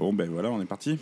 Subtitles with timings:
[0.00, 0.98] Bon, ben voilà, on est parti.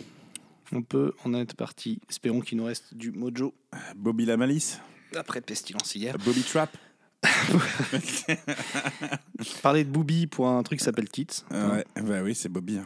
[0.73, 2.01] On peut en être parti.
[2.09, 3.53] Espérons qu'il nous reste du mojo
[3.95, 4.81] Bobby la malice,
[5.15, 6.17] après Pestilence hier.
[6.17, 6.75] Bobby Trap.
[9.61, 11.45] Parler de Booby pour un truc qui s'appelle Tits.
[11.53, 12.81] Euh, ouais, bah oui, c'est Bobby.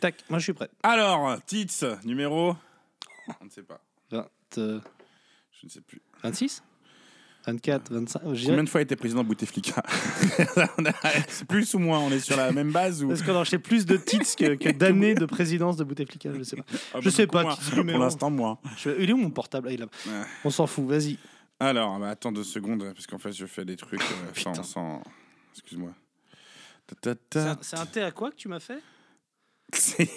[0.00, 0.70] Tac, moi je suis prêt.
[0.82, 2.56] Alors, Tits, numéro?
[3.38, 3.82] On ne sait pas.
[4.12, 4.26] 20,
[4.56, 4.80] euh,
[5.60, 6.00] Je ne sais plus.
[6.22, 6.62] 26
[7.46, 8.20] 24, 25.
[8.24, 9.84] je dirais- Combien de fois a été président Bouteflika a-
[11.28, 13.58] C'est plus ou moins On est sur la même base ou Parce qu'on a acheté
[13.58, 16.64] plus de titres que, que d'années de présidence de Bouteflika, je sais pas.
[16.94, 17.56] Ah, je sais pas, moins.
[17.56, 18.58] Pour l'instant.
[18.76, 19.68] Je- Il est où mon portable?
[19.68, 19.88] Ah, il est là.
[20.06, 20.26] Ouais.
[20.44, 21.18] On s'en fout, vas-y.
[21.60, 24.54] Alors, bah, attends deux secondes, parce qu'en fait, je fais des trucs euh, Putain.
[24.54, 25.02] sans, sans-
[25.54, 25.90] Excuse-moi.
[26.86, 27.50] Ta, ta, C'est ta.
[27.52, 28.78] un- C'est un thé à quoi que tu m'as fait?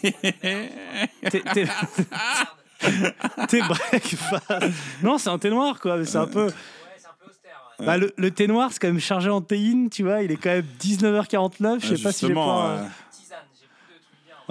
[3.48, 4.66] Thé breakfast.
[5.02, 5.98] Non, c'est un thé noir, quoi.
[5.98, 6.52] mais C'est un peu.
[7.79, 7.85] Ouais.
[7.85, 10.23] Bah, le, le thé noir, c'est quand même chargé en théine, tu vois.
[10.23, 11.79] Il est quand même 19h49.
[11.85, 12.70] Je sais pas si j'ai pas.
[12.70, 12.89] euh, bien.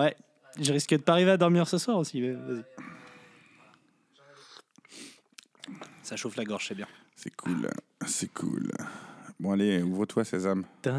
[0.04, 0.16] Ouais.
[0.60, 2.20] Je risque de pas arriver à dormir ce soir aussi.
[2.20, 2.62] mais Vas-y.
[6.02, 6.86] Ça chauffe la gorge, c'est bien.
[7.16, 7.70] c'est cool,
[8.06, 8.70] c'est cool.
[9.40, 10.64] Bon, allez, ouvre-toi, Sésame.
[10.82, 10.92] T'as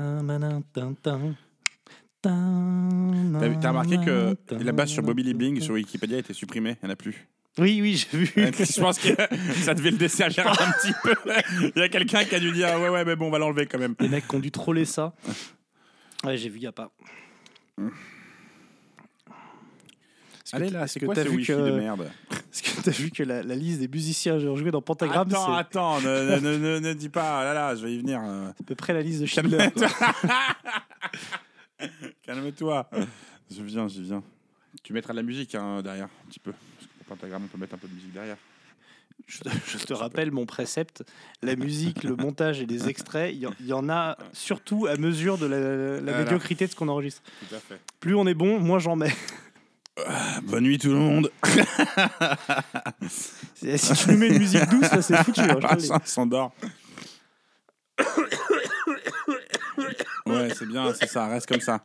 [3.69, 6.89] remarqué que la base sur Bobby Lee Bing sur Wikipédia a été supprimée, il n'y
[6.89, 7.27] en a plus.
[7.57, 8.31] Oui, oui, j'ai vu.
[8.35, 9.09] Je pense que
[9.63, 11.13] ça devait le desservir un petit peu.
[11.75, 13.65] Il y a quelqu'un qui a dû dire Ouais, ouais, mais bon, on va l'enlever
[13.65, 13.95] quand même.
[13.99, 15.13] Les mecs qui ont dû troller ça.
[16.25, 16.91] Ouais, j'ai vu, y a pas.
[17.77, 17.83] Que
[20.57, 22.91] Allez là, c'est que quoi t'as ce vu wifi que- de merde Est-ce que t'as
[22.91, 26.01] vu que la, la liste des musiciens qui ont joué dans Pentagram, Attends, c'est attends,
[26.01, 28.21] ne, ne, ne, ne dis pas, là là, je vais y venir.
[28.23, 28.49] euh.
[28.49, 29.69] à peu près la liste de Schindler.
[32.23, 32.89] Calme-toi.
[33.51, 34.23] Je viens, j'y viens.
[34.83, 36.53] Tu mettras de la musique hein, derrière, un petit peu.
[37.07, 38.37] Parce que pour Pentagram, on peut mettre un peu de musique derrière.
[39.27, 41.03] Je, te- je te rappelle mon précepte
[41.41, 44.87] la musique, le montage et les extraits, il y, en- il y en a surtout
[44.87, 47.21] à mesure de la, médiocrité de ce qu'on enregistre.
[47.47, 47.79] Tout à fait.
[47.99, 49.15] Plus on est bon, moins j'en mets.
[50.43, 51.31] Bonne nuit tout le monde.
[53.07, 55.39] Si tu nous mets une musique douce, là, c'est foutu.
[55.41, 55.87] hein, dis.
[55.87, 56.53] Ça s'endort.
[60.25, 61.83] Ouais, c'est bien, c'est ça, reste comme ça.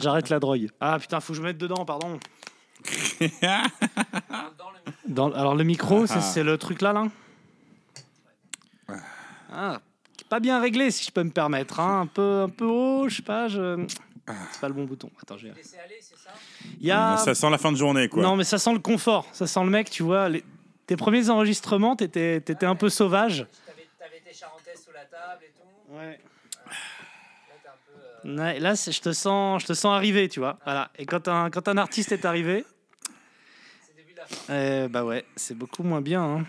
[0.00, 0.68] J'arrête la drogue.
[0.80, 2.18] Ah putain, faut que je me mette dedans, pardon.
[5.08, 6.20] Dans alors le micro, c'est Ah.
[6.20, 7.06] c'est le truc là, là
[9.52, 9.80] Ah,
[10.28, 11.80] pas bien réglé, si je peux me permettre.
[11.80, 12.00] hein.
[12.02, 13.48] Un, peu, un peu haut, je sais pas.
[13.48, 13.86] Je...
[14.52, 15.08] C'est pas le bon bouton.
[15.22, 15.52] Attends, j'ai.
[15.52, 16.30] Laissez aller, c'est ça?
[16.80, 17.16] Il y a.
[17.16, 18.22] Ça sent la fin de journée, quoi.
[18.22, 19.26] Non, mais ça sent le confort.
[19.32, 20.28] Ça sent le mec, tu vois.
[20.28, 20.44] les-
[20.86, 23.46] Tes premiers enregistrements, t'étais étais un peu sauvage.
[23.66, 25.94] T'avais t'avais tes charentaises sous la table et tout.
[25.94, 26.18] Ouais.
[26.66, 26.72] Là,
[27.62, 27.92] t'es un peu.
[28.00, 30.58] euh, Ouais, là, je te sens, je te sens arriver, tu vois.
[30.64, 30.90] Voilà.
[30.98, 32.64] Et quand un, quand un artiste est arrivé,
[33.86, 34.36] C'est le début de la fin.
[34.50, 36.22] euh, bah ouais, c'est beaucoup moins bien.
[36.22, 36.44] hein.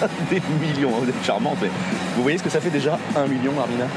[0.30, 1.58] Des millions, hein, vous êtes charmante.
[1.62, 1.70] mais
[2.16, 3.86] Vous voyez ce que ça fait déjà Un million, Armina?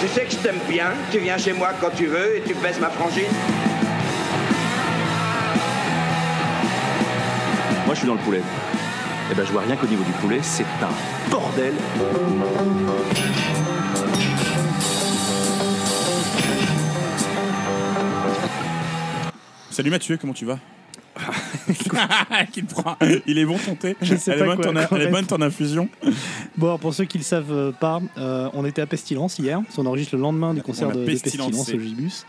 [0.00, 2.54] Tu sais que je t'aime bien, tu viens chez moi quand tu veux et tu
[2.54, 3.28] baisses ma frangine.
[7.90, 8.40] Moi, je suis dans le poulet.
[9.32, 11.74] Eh ben, je vois rien qu'au niveau du poulet, c'est un bordel.
[19.70, 20.58] Salut Mathieu, comment tu vas
[22.52, 22.96] Qui te prend
[23.26, 25.02] Il est bon ton thé Je sais Elle pas est bonne quoi- ton, quoi elle
[25.02, 25.38] est bonne répondre.
[25.40, 25.88] ton infusion
[26.56, 29.60] Bon, alors, pour ceux qui le savent euh, pas, euh, on était à Pestilence hier.
[29.76, 31.50] On enregistre le lendemain du concert a de, de pestilencé.
[31.50, 32.26] Pestilence au Gibus.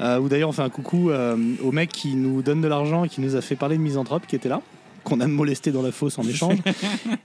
[0.00, 3.04] Euh, où d'ailleurs on fait un coucou euh, au mec qui nous donne de l'argent
[3.04, 4.60] et qui nous a fait parler de misanthrope qui était là
[5.08, 6.58] qu'on a molesté dans la fosse en échange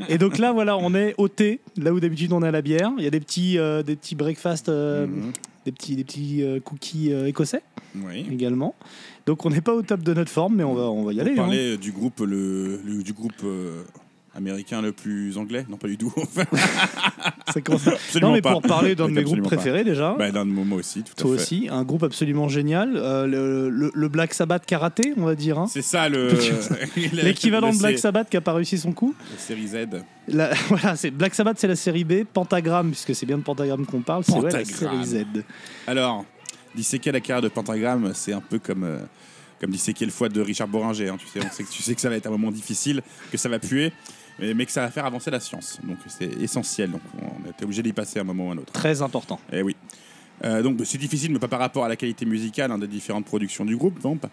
[0.09, 2.61] et donc là voilà on est au thé là où d'habitude on est à la
[2.61, 5.31] bière il y a des petits euh, des petits breakfast euh, Mhm.
[5.65, 7.61] des petits des petits euh, cookies écossais
[7.95, 8.25] Oui.
[8.31, 8.75] également
[9.25, 11.19] donc on n'est pas au top de notre forme mais on va on va y
[11.21, 11.45] aller On hein.
[11.47, 13.43] parlait du groupe, le, le- du groupe
[14.35, 15.65] américain le plus anglais?
[15.69, 16.13] Non, pas du tout.
[18.21, 18.51] Non mais pas.
[18.51, 19.55] pour parler d'un de mes groupes pas.
[19.55, 21.41] préférés déjà Bah, d'un de moi aussi, tout toi à fait.
[21.43, 25.59] aussi un groupe absolument génial euh, le, le- le Black Sabbath karaté on va dire
[25.59, 25.67] hein.
[25.69, 26.29] C'est ça le.
[27.13, 29.77] l'équivalent de Black Sabbath qui a pas réussi son coup La série Z.
[30.27, 32.23] La- voilà, c'est Black Sabbath, c'est la série B.
[32.31, 35.25] Pentagramme, puisque c'est bien de Pentagramme qu'on parle, c'est ouais, la série Z.
[35.85, 36.25] Alors,
[36.75, 38.99] disséquer la carrière de Pentagramme, c'est un peu comme, euh,
[39.59, 41.09] comme disséquer le foie de Richard Boringer.
[41.09, 41.17] hein.
[41.19, 43.01] Tu, sais, on sait que, tu sais que ça va être un moment difficile,
[43.31, 43.91] que ça va puer,
[44.39, 45.79] mais, mais que ça va faire avancer la science.
[45.83, 46.91] Donc c'est essentiel.
[46.91, 48.73] Donc on était obligé d'y passer à un moment ou à un autre.
[48.73, 49.39] Très important.
[49.51, 49.75] Eh oui.
[50.43, 53.25] Euh, donc c'est difficile, mais pas par rapport à la qualité musicale hein, des différentes
[53.25, 54.29] productions du groupe, non, pas,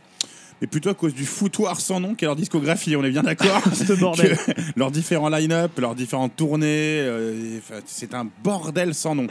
[0.61, 3.63] mais plutôt à cause du foutoir sans nom qu'est leur discographie, on est bien d'accord
[3.75, 4.37] Ce bordel.
[4.77, 6.67] Leurs différents line-up, leurs différentes tournées,
[7.01, 9.27] euh, c'est un bordel sans nom.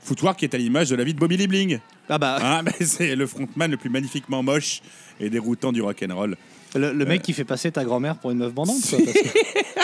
[0.00, 1.78] Foutoir qui est à l'image de la vie de Bobby Liebling.
[2.08, 4.82] Ah bah, Ah, mais c'est le frontman le plus magnifiquement moche
[5.20, 6.36] et déroutant du rock'n'roll.
[6.74, 8.98] le, le mec qui fait passer ta grand-mère pour une meuf bandante, quoi.
[9.04, 9.80] parce que-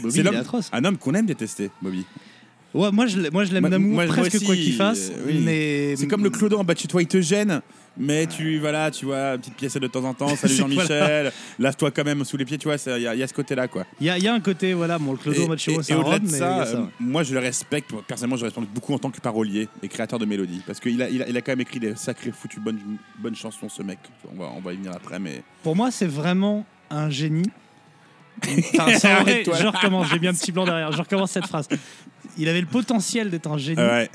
[0.00, 0.68] Bobby, C'est atroce.
[0.72, 2.04] Un homme qu'on aime détester, Bobby.
[2.74, 5.10] Ouais, moi, je, moi, je l'aime Moi- d'amour, moi, moi presque aussi, quoi qu'il fasse.
[5.10, 5.40] euh, oui.
[5.42, 7.62] Mais C'est comme le clodo en bas de chez toi, il te gêne.
[8.00, 10.28] Mais tu, voilà, tu vois, petite pièce de temps en temps.
[10.36, 11.32] Salut Jean-Michel.
[11.58, 12.76] Lave-toi quand même sous les pieds, tu vois.
[12.98, 13.86] Il y, a- y a ce côté-là, quoi.
[14.00, 15.94] Il y, y a un côté, voilà, bon, le clodo en mode chez moi, c'est
[15.94, 16.88] au-delà de mais ça, ça, euh, ouais.
[17.00, 17.90] moi je le respecte.
[18.06, 20.60] Personnellement, je le respecte beaucoup en tant que parolier et créateur de mélodies.
[20.66, 22.78] Parce qu'il a, il a, il a quand même écrit des sacrées foutues bonnes,
[23.18, 23.98] bonnes chansons, ce mec.
[24.30, 25.42] On va, on va y venir après, mais.
[25.62, 27.48] Pour moi, c'est vraiment un génie.
[28.44, 30.92] Enfin, je recommence, j'ai bien un petit blanc derrière.
[30.92, 31.68] Je recommence cette phrase.
[32.36, 34.08] Il avait le potentiel d'être un génie Ouais.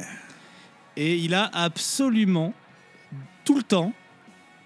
[0.96, 2.54] et il a absolument
[3.44, 3.92] tout le temps,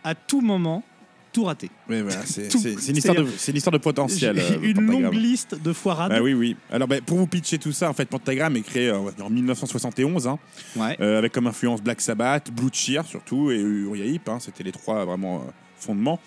[0.03, 0.83] à tout moment,
[1.33, 1.69] tout raté.
[1.87, 2.53] Voilà, c'est
[2.89, 4.37] une, histoire de- une histoire de potentiel.
[4.39, 5.01] Euh, une Pentagram.
[5.03, 6.11] longue liste de foirades.
[6.15, 6.55] Ah oui, oui.
[6.71, 10.27] Alors, bah, pour vous pitcher tout ça, en fait, Pentagram est créé euh, en 1971,
[10.27, 10.39] hein,
[10.75, 10.95] Ouais.
[11.01, 14.29] euh, avec comme influence Black Sabbath, Blue Cheer surtout, et Uriah Heep.
[14.29, 16.19] hein, C'était les trois vraiment euh, fondements.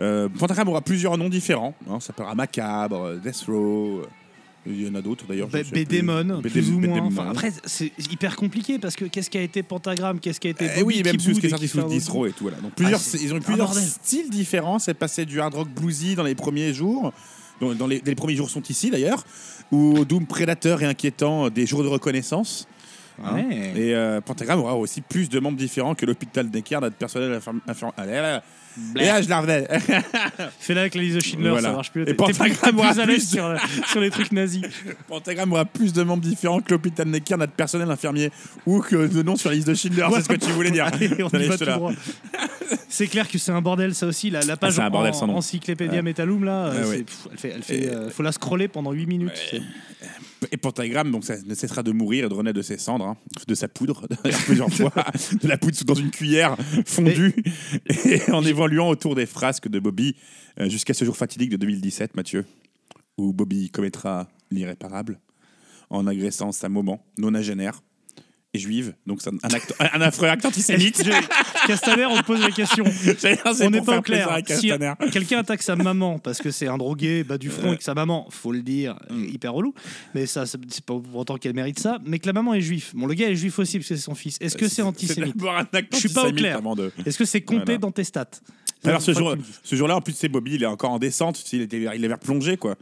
[0.00, 1.74] Euh, Pentagram aura plusieurs noms différents.
[1.88, 4.00] Hein, ça s'appellera Macabre, euh, Death Row.
[4.00, 4.06] euh,
[4.66, 5.48] Il y en a d'autres d'ailleurs.
[5.48, 7.00] Bédémon, Bédé- plus ou moins.
[7.02, 10.50] Enfin, après, c'est hyper compliqué parce que qu'est-ce qui a été Pentagram Qu'est-ce qui a
[10.50, 12.44] été Eh Bobby oui, même Kiboud sous ce qui est sorti sous et tout.
[12.44, 12.56] Voilà.
[12.58, 14.78] Donc, plusieurs, Ah, ils ont eu plusieurs styles différents.
[14.78, 17.12] C'est passé du hard rock bluesy dans les premiers jours.
[17.60, 19.22] Dans, dans les, les premiers jours sont ici d'ailleurs.
[19.70, 22.66] Ou Doom prédateur et inquiétant des jours de reconnaissance.
[23.22, 23.34] Hein.
[23.34, 23.72] Ouais.
[23.76, 27.60] Et euh, Pentagram aura aussi plus de membres différents que l'hôpital Necker, notre personnel infirm-
[27.68, 28.42] infirm- Allez, là,
[28.96, 29.68] Et là, je la revenais.
[30.58, 31.68] Fais-la avec la liste de Schindler, Voilà.
[31.68, 32.02] ça marche plus.
[32.08, 33.28] Et Pentagram t'es plus aura à plus.
[33.28, 33.54] sur,
[33.90, 34.62] sur les trucs nazis.
[35.08, 38.30] Pentagram aura plus de membres différents que l'hôpital Necker, notre personnel infirmier,
[38.66, 40.06] ou que de noms sur la liste de Schindler.
[40.14, 40.90] C'est ce que tu voulais dire.
[42.88, 44.30] C'est clair que c'est un bordel, ça aussi.
[44.30, 45.36] La, la page c'est un bordel en, sans nom.
[45.36, 46.02] encyclopédia Ouais.
[46.02, 47.02] Metallum, là, euh, ouais.
[47.02, 49.32] pff, elle fait, elle fait, euh, faut la scroller pendant 8 minutes.
[49.50, 49.62] tu sais.
[50.50, 53.16] Et Pentagram, donc ça ne cessera de mourir et de renaître de ses cendres, hein,
[53.46, 54.06] de sa poudre,
[54.46, 54.92] plusieurs fois,
[55.40, 56.56] de la poudre dans une cuillère
[56.86, 57.34] fondue,
[58.06, 60.16] et en évoluant autour des frasques de Bobby,
[60.60, 62.44] euh, jusqu'à ce jour fatidique de 2017, Mathieu,
[63.16, 65.18] où Bobby commettra l'irréparable
[65.90, 67.82] en agressant sa maman, nonagénaire
[68.54, 71.02] et juive, donc c'est un, un acte- un affreux acte antisémite.
[71.66, 72.84] Castaner, on te pose la question.
[73.62, 74.28] On n'est pas au clair.
[74.48, 74.70] Si
[75.12, 77.94] quelqu'un attaque sa maman parce que c'est un drogué bas du front et que sa
[77.94, 79.24] maman, faut le dire, Mm.
[79.24, 79.74] est hyper relou,
[80.14, 82.92] mais ça, c'est pas pour autant qu'elle mérite ça, mais que la maman est juif.
[82.94, 84.38] Bon, le gars est juif aussi parce que c'est son fils.
[84.40, 85.34] Est-ce que c'est C'est antisémite
[85.92, 86.60] Je suis pas au clair.
[86.62, 87.78] de- Est-ce que c'est compté Voilà.
[87.78, 88.26] dans tes stats?
[88.84, 91.42] Alors ce jour-là, en plus, c'est Bobby, il est encore en descente.
[91.52, 92.76] Il, était, il avait replongé, quoi.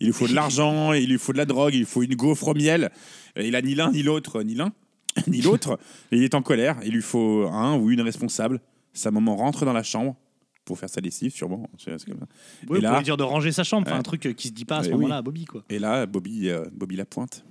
[0.00, 2.14] Il lui faut de l'argent, il lui faut de la drogue, il lui faut une
[2.14, 2.90] gaufre au miel.
[3.36, 4.72] Il a ni l'un ni l'autre, ni l'un
[5.26, 5.78] ni l'autre.
[6.12, 6.76] Et il est en colère.
[6.84, 8.60] Il lui faut un ou une responsable.
[8.92, 10.16] Sa maman rentre dans la chambre
[10.64, 11.68] pour faire sa lessive, sûrement.
[11.78, 12.26] C'est- comme ça.
[12.68, 14.48] Oui, Et pour là- lui dire de ranger sa chambre, enfin, un truc euh, qui
[14.48, 15.18] se dit pas à ce moment-là oui.
[15.18, 15.62] à Bobby, quoi.
[15.70, 17.44] Et là, Bobby, euh, Bobby la pointe.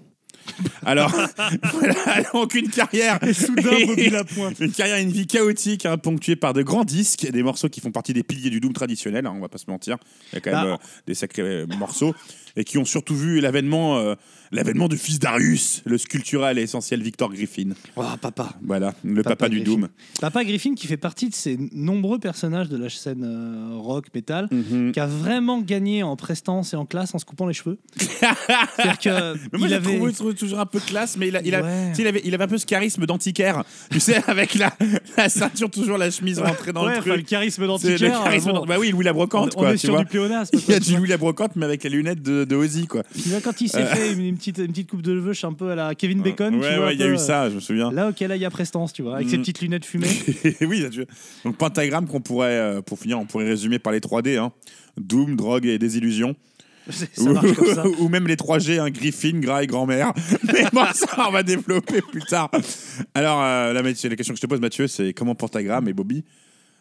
[0.86, 1.12] Alors,
[1.74, 3.22] voilà, donc une carrière.
[3.24, 4.60] Et soudain, Bobby la pointe.
[4.60, 7.81] Une carrière une vie chaotique, hein, ponctuée par de grands disques, et des morceaux qui
[7.81, 9.98] font partie des piliers du Doom traditionnel, hein, on va pas se mentir.
[10.31, 12.14] Il y a quand même Bah, euh, des sacrés morceaux,
[12.57, 14.15] et qui ont surtout vu l'avènement euh,
[14.51, 17.69] l'avènement du fils d'Arius, le sculptural et essentiel Victor Griffin.
[17.98, 18.50] Oh, papa.
[18.63, 19.71] Voilà, le papa, Papa du Griffin.
[19.71, 19.88] Doom.
[20.21, 24.48] Papa Griffin qui fait partie de ces nombreux personnages de la scène euh, rock, metal,
[24.51, 24.92] Mhm.
[24.94, 27.77] qui a vraiment gagné en prestance et en classe en se coupant les cheveux.
[27.98, 29.95] C'est-à-dire que Mais moi, il j'ai avait...
[29.98, 31.89] trouvé trouvé toujours un peu classe, mais il, a, il, a- Ouais.
[31.89, 33.63] tu sais, il avait, il avait un peu ce charisme d'antiquaire.
[33.92, 34.74] tu sais, avec la,
[35.18, 37.18] la ceinture, toujours la chemise rentrée dans Ouais, le enfin, truc.
[37.18, 38.24] le charisme d'antiquaire.
[38.45, 40.04] bon, Bah oui, Louis la brocante, on, quoi, on est tu sur vois.
[40.04, 40.57] du pléonasme.
[40.68, 40.95] Il y a du.
[40.98, 43.04] Louis la brocante, mais avec les lunettes de, de Ozzy, quoi.
[43.13, 45.37] Tu vois, quand il s'est fait une, une petite, une petite coupe de cheveux, je
[45.37, 46.54] suis un peu à la Kevin Bacon.
[46.54, 47.92] tu ouais, vois, ouais, il y a eu euh, ça, je me souviens.
[47.92, 49.42] Là, ok, là, il y a prestance, tu vois, avec ses Mm.
[49.42, 50.07] petites lunettes fumées.
[50.61, 51.06] oui, là, tu.
[51.44, 54.37] Donc pentagramme qu'on pourrait, euh, pour finir, on pourrait résumer par les 3D.
[54.37, 54.51] Hein.
[54.97, 56.35] Doom, drogue et désillusion.
[57.18, 57.85] comme ça.
[57.99, 60.13] Ou même les 3G, hein, Griffin, Gras et grand-mère.
[60.44, 62.49] Mais bon, ça, on va développer plus tard.
[63.13, 65.94] Alors, euh, là, Mathieu, la question que je te pose, Mathieu, c'est comment Pentagram et
[65.94, 66.23] Bobby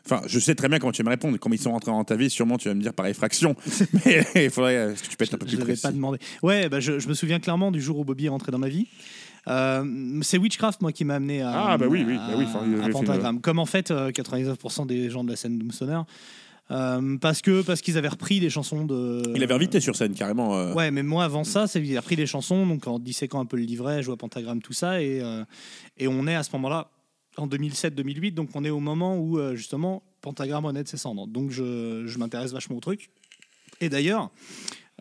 [0.08, 1.36] Enfin, je sais très bien comment tu vas me répondre.
[1.38, 3.54] Comme ils sont rentrés dans ta vie, sûrement tu vas me dire par effraction.
[4.06, 5.82] Mais il faudrait euh, que tu peux être un peu Je plus précis.
[5.82, 6.18] pas demandé.
[6.42, 8.68] Ouais, bah, je, je me souviens clairement du jour où Bobby est rentré dans ma
[8.68, 8.86] vie.
[9.48, 12.64] Euh, c'est Witchcraft, moi, qui m'a amené à, Ah, bah oui, oui, bah oui, enfin,
[12.82, 13.40] à Pentagram.
[13.40, 16.00] Comme en fait, euh, 99% des gens de la scène Doomstoner.
[16.72, 19.22] Euh, parce que parce qu'ils avaient repris des chansons de.
[19.36, 20.56] Il avait invité sur scène, carrément.
[20.58, 20.74] euh.
[20.74, 23.44] Ouais, mais moi avant ça, c'est il a repris des chansons, donc en disséquant un
[23.46, 25.44] peu le livret, je vois Pentagram, tout ça, et, euh,
[25.96, 26.88] et on est à ce moment-là
[27.36, 31.26] en 2007-2008, donc on est au moment où euh, justement Pentagram de ses cendres.
[31.26, 33.10] Donc je, je m'intéresse vachement au truc.
[33.80, 34.30] Et d'ailleurs,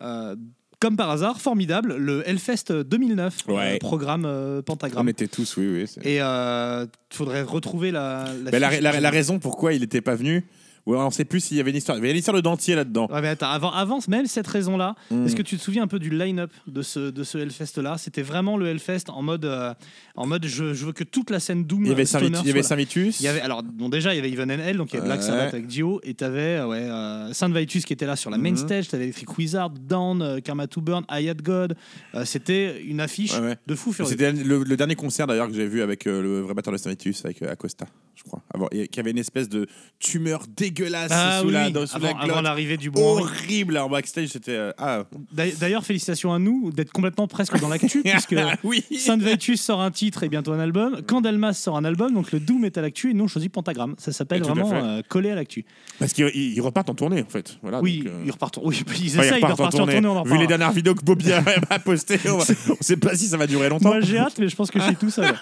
[0.00, 0.36] euh,
[0.78, 3.76] comme par hasard, formidable, le Hellfest 2009 Ouais.
[3.76, 5.08] euh, programme euh, On Pentagram.
[5.08, 6.02] était tous, oui, oui.
[6.04, 8.26] Et il faudrait retrouver la.
[8.44, 8.80] la la, fiche.
[8.80, 10.44] la- la raison pourquoi il n'était pas venu,
[10.86, 11.98] Ouais, on sait plus s'il y avait une histoire.
[11.98, 13.08] Il y avait une histoire de dentier là-dedans.
[13.10, 15.26] Ouais, mais attends, avant, avant même cette raison-là, Mm.
[15.26, 17.98] est-ce que tu te souviens un peu du line-up de ce, de ce Hellfest-là?
[17.98, 19.74] C'était vraiment le Hellfest en mode, euh,
[20.14, 22.42] en mode je, je veux que toute la scène Doom Il y avait stoner Saint-Vitus.
[22.44, 22.82] Il y avait soit là.
[22.84, 23.20] Saint-Vitus.
[23.20, 24.98] Il y avait, alors, bon, déjà, il y avait Even and Hell, donc il y
[24.98, 25.26] avait Black Ouais.
[25.26, 28.38] Sabbath avec Dio, et tu avais ouais, euh, Saint Vitus qui était là sur la
[28.38, 28.56] main Mhm.
[28.58, 31.74] stage, tu avais Electric Wizard, Down, euh, Karma to Burn, I Had God.
[32.14, 34.08] Euh, C'était une affiche Ouais, de fou furieux.
[34.10, 36.78] C'était le, le dernier concert d'ailleurs que j'ai vu avec euh, le vrai batteur de
[36.78, 38.42] Saint-Vitus, avec euh, Acosta, je crois.
[38.52, 39.66] Avant, et qui avait une espèce de
[40.00, 42.42] tumeur dégueulasse Ah sous, oui, la, dans- sous avant, la avant glotte.
[42.42, 43.00] l'arrivée du bon.
[43.18, 44.52] Horrible en backstage, c'était.
[44.52, 49.16] euh, ah, D'a- D'ailleurs, félicitations à nous d'être complètement presque dans l'actu, puisque oui Saint
[49.18, 51.02] Vitus sort un titre et bientôt un album.
[51.02, 53.94] Candelmas sort un album, donc le Doom est à l'actu et nous on choisit Pentagram.
[53.98, 55.64] Ça s'appelle à vraiment euh, collé à l'actu.
[55.98, 57.58] Parce qu'ils ils- ils repartent en tournée en fait.
[57.62, 58.58] Voilà, oui, donc, euh, ils repartent.
[58.62, 60.06] Oui, ils enfin, ils essayent repartent repartir en tournée.
[60.06, 61.42] on en Vu les dernières vidéos que Bobby a,
[61.78, 63.88] postées, on, on sait pas si ça va durer longtemps.
[63.90, 65.34] Moi j'ai hâte, mais je pense que suis tout seul.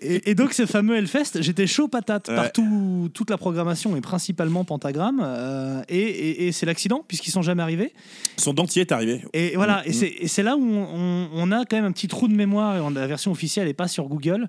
[0.00, 2.34] Et, et donc ce fameux Hellfest, j'étais chaud patate Ouais.
[2.36, 5.20] par tout- toute la programmation et principalement Pentagram.
[5.22, 7.92] euh, et et- et c'est l'accident puisqu'ils sont jamais arrivés.
[8.36, 9.22] Son dentier est arrivé.
[9.32, 11.84] Et voilà, Mm, et c'est- et c'est là où on, on- on a quand même
[11.86, 14.48] un petit trou de mémoire et la version officielle n'est pas sur Google.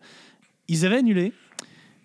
[0.68, 1.34] Ils avaient annulé.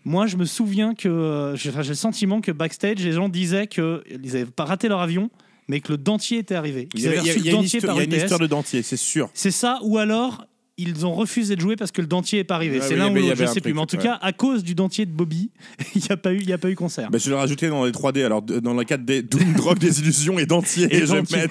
[0.04, 4.00] Moi, je me souviens que euh, j'ai le sentiment que backstage, les gens disaient qu'ils
[4.24, 5.30] n'avaient pas raté leur avion,
[5.68, 6.88] mais que le dentier était arrivé.
[6.94, 8.00] Il Ils il y a- reçu il y a une dentier histoire, par il y
[8.00, 8.22] a une UPS.
[8.24, 9.28] histoire de dentier, c'est sûr.
[9.34, 10.46] C'est ça, ou alors
[10.78, 12.78] ils ont refusé de jouer parce que le dentier n'est pas arrivé.
[12.78, 13.74] Ouais, c'est oui, l'un ou l'autre, je sais plus.
[13.74, 14.02] Mais en tout ouais.
[14.02, 15.50] cas, à cause du dentier de Bobby,
[15.94, 17.10] il n'y a, pas eu- il y a pas eu concert.
[17.10, 20.00] Bah, je l'ai rajouté dans les 3D, alors dans le cadre des Doom, Drogue, des
[20.00, 21.46] illusions et dentier, Et dentier.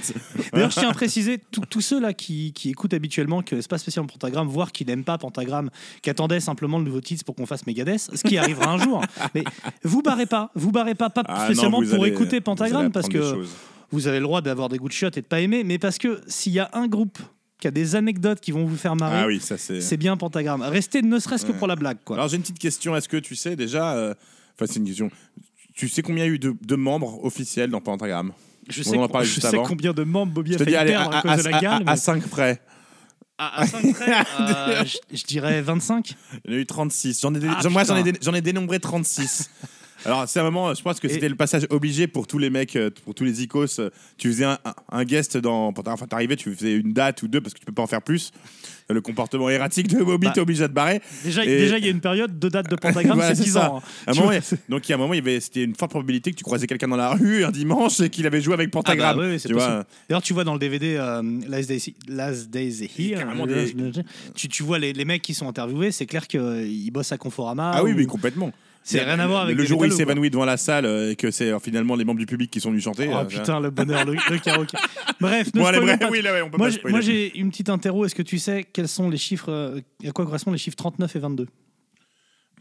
[0.54, 3.70] D'ailleurs, je tiens à préciser, tous tous ceux là qui, qui écoutent habituellement, que c'est
[3.70, 5.70] pas spécialement Pentagram, voire qui n'aiment pas Pentagram,
[6.02, 9.02] qui attendaient simplement le nouveau titre pour qu'on fasse Megadeth, ce qui arrivera un jour.
[9.36, 9.44] Mais
[9.84, 13.44] vous barrez pas, vous barrez pas, pas Ah, spécialement pour allez- écouter Pentagram, parce que
[13.92, 15.98] vous avez le droit d'avoir des goûts de chiottes et de pas aimer, mais parce
[15.98, 17.20] que s'il y a un groupe
[17.60, 19.82] qui a des anecdotes qui vont vous faire marrer, Ah oui, ça c'est.
[19.82, 20.62] c'est bien Pentagram.
[20.62, 21.58] Restez ne serait-ce que Ouais.
[21.58, 22.16] pour la blague, quoi.
[22.18, 22.96] Alors j'ai une petite question.
[22.96, 23.94] Est-ce que tu sais déjà.
[23.96, 24.14] euh,
[24.56, 25.12] Enfin, c'est une question.
[25.76, 28.32] Tu sais combien il y a eu de, de membres officiels dans Pentagram?
[28.68, 30.64] Je on sais, en a je juste sais combien de membres Bobby Je a te
[30.64, 31.84] failli dis, allez, à, perdre à, à, cause de la gale.
[31.86, 32.62] à mais- 5 près.
[33.38, 36.16] À, 5 près, euh, je, je dirais 25.
[36.46, 37.22] Il y en a eu 36.
[37.22, 39.50] J'en ai, Ah, j'en- moi, j'en ai, dé- ai dénombré 36.
[40.06, 42.76] Alors, c'est un moment, je pense que c'était le passage obligé pour tous les mecs,
[42.76, 43.80] euh, pour tous les icos.
[44.18, 45.74] Tu faisais un, guest dans.
[45.76, 48.02] Enfin, t'arrivais, tu faisais une date ou deux parce que tu peux pas en faire
[48.02, 48.32] plus.
[48.90, 51.02] Le comportement erratique de Bobby, Bah, t'es obligé de te barrer.
[51.24, 53.44] Déjà, Et- déjà, il y a une période de date de Pentagram, Voilà, c'est c'est
[53.50, 53.70] 10 ça.
[53.72, 53.78] ans.
[53.80, 53.82] hein.
[54.08, 54.40] À moment, vois,
[54.70, 56.96] donc, il y a un moment, c'était une forte probabilité que tu croisais quelqu'un dans
[56.96, 59.10] la rue un dimanche et qu'il avait joué avec Pentagram.
[59.20, 59.84] Ah bah oui, oui.
[60.08, 63.46] D'ailleurs, tu vois dans le DVD euh, Last, Days, Last Days Here, euh,
[63.92, 64.04] des-
[64.36, 67.72] tu, tu vois les, les mecs qui sont interviewés, c'est clair qu'ils bossent à Conforama.
[67.76, 68.54] Ah oui, ou- oui, complètement.
[68.88, 71.16] C'est rien à voir avec le jour où il s'évanouit devant la salle euh, et
[71.18, 73.10] que c'est euh, finalement les membres du public qui sont venus chanter.
[73.12, 74.78] Oh euh, putain, le bonheur, le, karaoké.
[75.20, 78.06] Bref, ne Moi, j'ai- une petite interro.
[78.06, 81.20] Est-ce que tu sais quels sont les chiffres, à quoi correspondent les chiffres 39 et
[81.20, 81.48] 22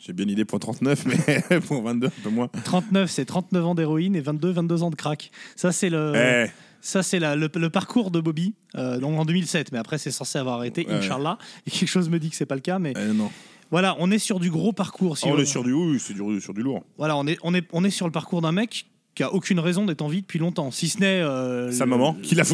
[0.00, 2.48] J'ai bien idée pour 39, mais pour 22, un peu moins.
[2.64, 5.30] 39, c'est 39 ans d'héroïne et 22, 22 ans de crack.
[5.54, 6.12] Ça, c'est le.
[6.16, 10.10] Eh, Ça, c'est le, le parcours de Bobby, euh, donc en 2007, mais après, c'est
[10.10, 10.94] censé avoir arrêté, Ouais.
[10.94, 11.38] Inch'Allah.
[11.66, 13.30] Et quelque chose me dit que c'est pas le cas, mais eh, non.
[13.70, 15.16] Voilà, on est sur du gros parcours.
[15.18, 16.84] si Oh, on on- est sur du, oui, c'est du, sur du lourd.
[16.98, 19.58] Voilà, on est, on, est, on est sur le parcours d'un mec qui a aucune
[19.60, 21.06] raison d'être en vie depuis longtemps, si ce n'est.
[21.22, 22.44] euh, Sa le- maman, qui l'a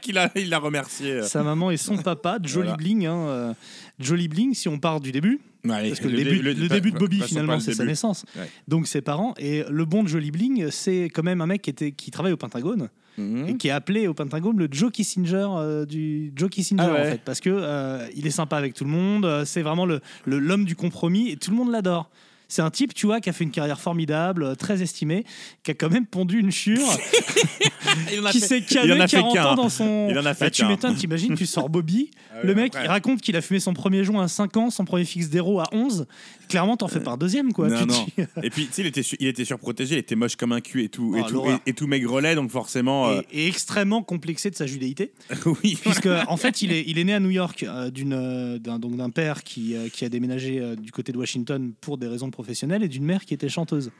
[0.00, 1.10] qui l'a, il l'a remercié.
[1.12, 1.22] euh.
[1.22, 2.76] Sa maman et son papa, Jolly Voilà.
[2.76, 3.06] Bling.
[3.06, 3.54] hein, euh,
[3.98, 6.98] Jolly Bling, si on part du début, Ouais, parce que le, début, le début de
[6.98, 8.26] Bobby, finalement, c'est sa naissance.
[8.36, 8.50] Ouais.
[8.68, 9.32] Donc ses parents.
[9.38, 12.32] Et le bon de Jolly Bling, c'est quand même un mec qui, était, qui travaille
[12.32, 12.90] au Pentagone.
[13.16, 13.46] Mhm.
[13.48, 17.00] et qui est appelé au Pentagone le Joe Kissinger euh, du Joe Kissinger Ah ouais.
[17.00, 19.86] en fait parce que euh, il est sympa avec tout le monde euh, c'est vraiment
[19.86, 22.10] le- l'homme du compromis et tout le monde l'adore
[22.48, 25.24] c'est un type, tu vois, qui a fait une carrière formidable, euh, très estimé,
[25.62, 26.78] qui a quand même pondu une chure,
[28.12, 28.74] Il en a qui fait- s'est fait
[29.08, 29.44] 40 qu'un.
[29.46, 30.08] ans dans son.
[30.10, 32.86] Il en a fait Bah, tu m'étonnes, t'imagines, tu sors Bobby, Ah le mec, après.
[32.86, 35.60] il raconte qu'il a fumé son premier joint à 5 ans, son premier fixe d'héros
[35.60, 36.06] à 11.
[36.48, 37.68] Clairement, t'en fais un deuxième, quoi.
[37.68, 38.06] Non, non.
[38.16, 40.60] dis- Et puis, tu sais, il était, il était surprotégé, il était moche comme un
[40.60, 41.60] cul et tout, et, Oh, tout, l'horreur.
[41.66, 43.08] et, et tout maigrelet, donc forcément.
[43.08, 45.12] euh, Et, et extrêmement complexé de sa judéité.
[45.46, 49.10] oui, puisque en fait il est, il est né à New York euh, euh, d'un,
[49.10, 52.43] père qui, euh, qui a déménagé euh, du côté de Washington pour des raisons professionnelles
[52.50, 53.90] et d'une mère qui était chanteuse.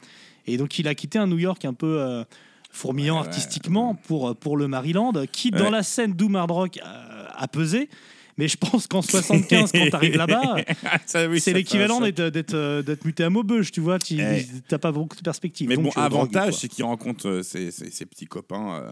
[0.46, 2.24] Et donc il a quitté un New York un peu euh,
[2.70, 3.26] fourmillant Ouais, ouais.
[3.28, 7.48] artistiquement pour, euh, pour le Maryland, qui dans la scène Doom Hard Rock euh, a
[7.48, 7.88] pesé.
[8.36, 10.56] Mais je pense qu'en 75, quand t'arrives là-bas,
[11.30, 14.00] oui, c'est l'équivalent d'être, d'être, d'être muté à Maubeuge, tu vois.
[14.00, 14.44] Tu Eh.
[14.72, 15.68] n'as pas beaucoup de perspectives.
[15.68, 18.74] Mais Donc, bon, avantage, c'est qu'il rencontre ses, ses- ses petits copains.
[18.74, 18.90] euh,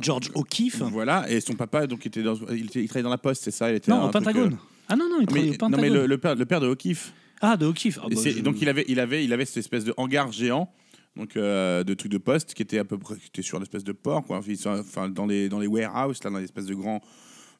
[0.00, 0.80] George O'Keefe.
[0.82, 3.50] Voilà, et son papa, donc, était dans, il, était- il travaillait dans la poste, c'est
[3.50, 4.56] ça il était Non, au Pentagone.
[4.88, 5.86] Ah non, non, il travaille mais, au Pentagone.
[5.86, 7.12] non, mais le, le père, le père de O'Keefe.
[7.42, 7.98] Ah, de O'Keefe.
[8.00, 10.72] Ah, bah, je- Donc il avait, il avait, il avait cette espèce de hangar géant,
[11.16, 13.62] donc euh, de trucs de poste qui était à peu près, qui était sur une
[13.64, 14.40] espèce de port, quoi.
[14.66, 17.00] Enfin, dans les dans les warehouses, là, dans les espèces de grands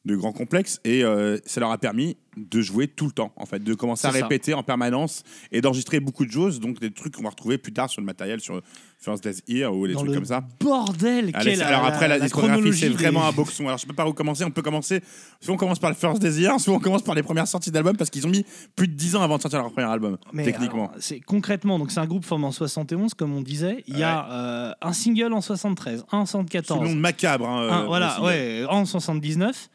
[0.05, 3.45] de grands complexes, et euh, ça leur a permis de jouer tout le temps, en
[3.45, 4.17] fait, de commencer à ça.
[4.21, 7.73] répéter en permanence et d'enregistrer beaucoup de choses, donc des trucs qu'on va retrouver plus
[7.73, 8.61] tard sur le matériel, sur
[8.99, 10.43] First Days Here ou des Dans trucs le comme ça.
[10.59, 13.65] bordel Allez, c'est- la- alors après, la, la discographie, c'est des- vraiment un boxon.
[13.65, 14.43] Alors, je sais pas par où commencer.
[14.45, 15.01] On peut commencer.
[15.41, 17.97] Soit on commence par le First Desire, soit on commence par les premières sorties d'albums
[17.97, 20.43] parce qu'ils ont mis plus de 10 ans avant de sortir leur premier album, Mais
[20.45, 20.85] techniquement.
[20.89, 23.83] alors, c'est concrètement, donc c'est un groupe formé en 71, comme on disait.
[23.87, 26.99] Il y a euh, un single en 73, un en Sous le 74, nom de
[26.99, 27.47] Macabre.
[27.47, 29.69] hein, un- euh, voilà, ouais, en 79.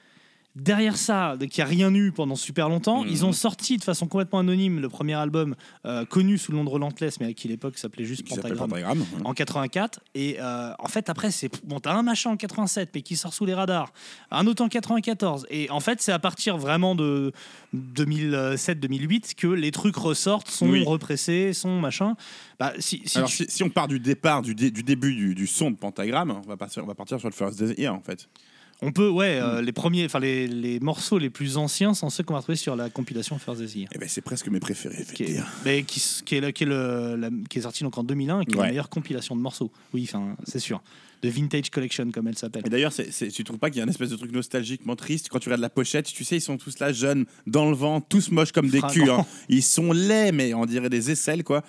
[0.60, 3.02] Derrière ça, n'y a rien eu pendant super longtemps.
[3.04, 3.08] Mhm.
[3.10, 5.54] Ils ont sorti de façon complètement anonyme le premier album
[5.86, 8.68] euh, connu sous le nom de Relentless, mais qui à l'époque s'appelait juste Qui Pentagram.
[8.68, 9.04] Pentagram.
[9.24, 13.02] en 84 et euh, en fait après c'est bon t'as un machin en 87 mais
[13.02, 13.92] qui sort sous les radars
[14.30, 17.32] un autre en 94 et en fait c'est à partir vraiment de
[17.74, 20.84] 2007-2008 que les trucs ressortent sont Oui.
[20.84, 22.16] repressés sont machin
[22.58, 25.14] bah si, si Alors, tu- si, si on part du départ, du, dé- du début
[25.14, 27.94] du, du son de Pentagram, on va, partir, on va partir sur le First Desire,
[27.94, 28.28] en fait.
[28.82, 29.42] On peut ouais Mm.
[29.44, 32.56] euh, les premiers enfin les, les morceaux les plus anciens sont ceux qu'on va trouver
[32.56, 36.36] sur la compilation Desire Eh ben, c'est presque mes préférés, qui est, mais qui, qui
[36.36, 38.68] est, qui est le- la- qui est sorti donc en 2001 et qui est la
[38.68, 39.70] meilleure compilation de morceaux.
[39.92, 40.82] Oui enfin c'est sûr
[41.22, 43.84] de Vintage Collection comme elle s'appelle Et d'ailleurs, c'est, tu trouves pas qu'il y a
[43.84, 46.06] une espèce de truc nostalgiquement triste quand tu regardes la pochette?
[46.06, 49.10] Tu sais, ils sont tous là, jeunes, dans le vent, tous moches comme des culs.
[49.10, 49.26] Hein.
[49.48, 51.64] Ils sont laids, mais on dirait des aisselles, quoi.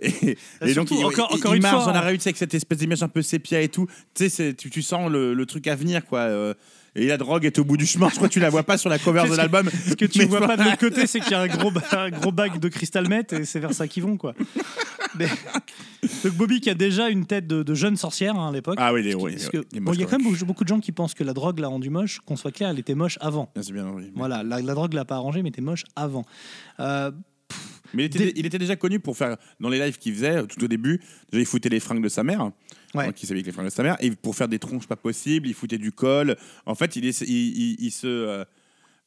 [0.00, 2.08] Et, et donc, ils, encore- ils- encore ils une marchent fois, dans la hein.
[2.10, 3.86] rue tu sais, avec cette espèce d'image un peu sépia et tout.
[4.14, 6.20] Tu sais, c'est- tu, tu sens le, le truc à venir, quoi.
[6.20, 6.54] euh,
[6.96, 8.08] et la drogue est au bout du chemin.
[8.08, 9.68] Je crois que tu la vois pas sur la cover de l'album.
[9.70, 11.72] Ce que tu Mais vois pas de l'autre côté, c'est qu'il y a un gros,
[11.92, 14.34] un gros bac de cristal meth et c'est vers ça qu'ils vont, quoi.
[15.18, 15.28] Mais-
[16.24, 18.76] Donc Bobby qui a déjà une tête de, de jeune sorcière hein, à l'époque.
[18.78, 19.32] Ah oui, Parce oui,
[19.74, 21.58] bon, moches il y a quand même beaucoup, de gens qui pensent que la drogue
[21.58, 22.20] l'a rendu moche.
[22.26, 23.50] Qu'on soit clair, elle était moche avant.
[23.56, 24.10] Ah, c'est bien, oui.
[24.14, 26.24] Voilà, la, la drogue l'a pas arrangé, mais était moche avant.
[26.80, 27.10] Euh,
[27.94, 30.62] Mais il était, il était déjà connu pour faire, dans les lives qu'il faisait, tout
[30.64, 32.50] au début, déjà il foutait les fringues de sa mère.
[32.94, 33.06] Ouais.
[33.06, 33.96] Donc il s'habillait avec les fringues de sa mère.
[34.00, 36.36] Et pour faire des tronches pas possibles, il foutait du col.
[36.66, 38.06] En fait, il, est- il, il- il se.
[38.06, 38.44] euh,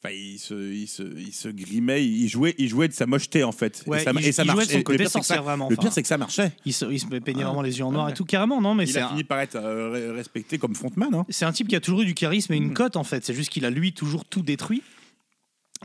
[0.04, 3.44] Enfin, il se, il, se, il se grimait, il jouait, il jouait de sa mocheté
[3.44, 3.84] en fait.
[3.88, 4.74] Ouais, et ça, il- et ça il jouait de marchait.
[4.74, 6.52] son côté le pire, ça- vraiment, Le pire, c'est que ça marchait.
[6.66, 8.12] il, se, il se peignait Ah vraiment les yeux en noir ouais.
[8.12, 8.24] et tout.
[8.24, 11.12] Carrément, non, mais Il a un, fini par être euh, respecté comme frontman.
[11.16, 11.26] Hein.
[11.30, 12.74] c'est un type qui a toujours eu du charisme et une Mhm.
[12.76, 13.26] cote en fait.
[13.26, 14.84] C'est juste qu'il a lui toujours tout détruit.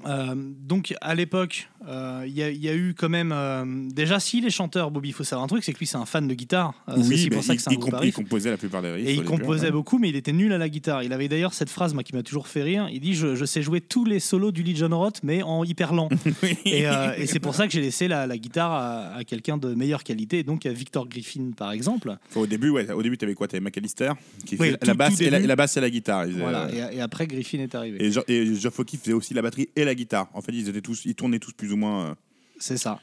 [0.07, 3.65] Euh, donc à l'époque, euh, il y, a- il y a eu quand même euh,
[3.93, 6.07] déjà si les chanteurs, Bobby, il faut savoir un truc, c'est que lui c'est un
[6.07, 6.73] fan de guitare.
[6.89, 8.91] Euh, c'est pour ça il, que c'est un il comp- il composait la plupart des
[8.93, 9.07] riffs.
[9.07, 11.03] Et il début, composait beaucoup, mais il était nul à la guitare.
[11.03, 12.88] Il avait d'ailleurs cette phrase moi, qui m'a toujours fait rire.
[12.93, 15.93] Il dit je, je sais jouer tous les solos du Legion Roth, mais en hyper
[15.93, 16.09] lent.
[16.64, 16.85] et
[17.19, 20.05] et c'est pour ça que j'ai laissé la, la guitare à, à quelqu'un de meilleure
[20.05, 22.16] qualité, donc à Victor Griffin par exemple.
[22.35, 23.47] Au début, ouais, au début, t'avais quoi?
[23.49, 24.12] T'avais McAllister
[24.47, 25.45] qui Oui, faisait tout- la basse et la, début.
[25.45, 26.27] et la basse et la guitare.
[26.38, 26.69] Voilà.
[26.93, 27.99] Et, et après Griffin est arrivé.
[28.29, 30.29] Et, Geoff O'Keeffe faisait aussi la batterie et la guitare.
[30.35, 32.07] En fait, ils étaient tous, ils tournaient tous plus ou moins.
[32.11, 32.14] euh,
[32.59, 33.01] C'est ça.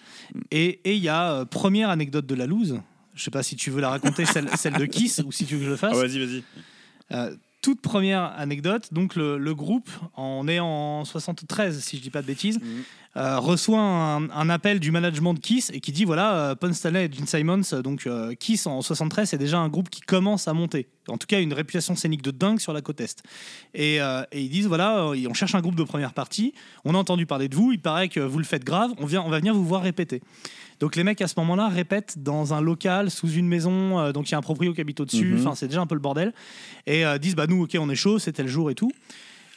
[0.52, 2.80] Et et il y a euh, première anecdote de la loose.
[3.16, 5.56] Je sais pas si tu veux la raconter, celle, celle de Kiss, ou si tu
[5.56, 5.94] veux que je le fasse.
[5.94, 6.44] Ah, vas-y, vas-y.
[7.12, 12.10] Euh, toute première anecdote, donc le, le groupe, on est en 73 si je dis
[12.10, 12.60] pas de bêtises,
[13.18, 16.74] euh, reçoit un, un appel du management de Kiss et qui dit voilà, euh, Paul
[16.74, 20.02] Stanley et Gene Simons, euh, donc euh, Kiss en 73 c'est déjà un groupe qui
[20.02, 20.88] commence à monter.
[21.08, 23.24] En tout cas une réputation scénique de dingue sur la côte est.
[23.74, 26.54] Et, euh, et ils disent voilà, on cherche un groupe de première partie,
[26.86, 29.22] on a entendu parler de vous, il paraît que vous le faites grave, on, vient,
[29.24, 30.22] on va venir vous voir répéter.
[30.80, 34.30] Donc les mecs à ce moment-là répètent dans un local sous une maison, euh, donc
[34.30, 35.52] il y a un proprio qui habite au-dessus, Mhm.
[35.56, 36.34] c'est déjà un peu le bordel,
[36.88, 38.92] et euh, disent bah nous ok on est chaud, c'était le jour et tout.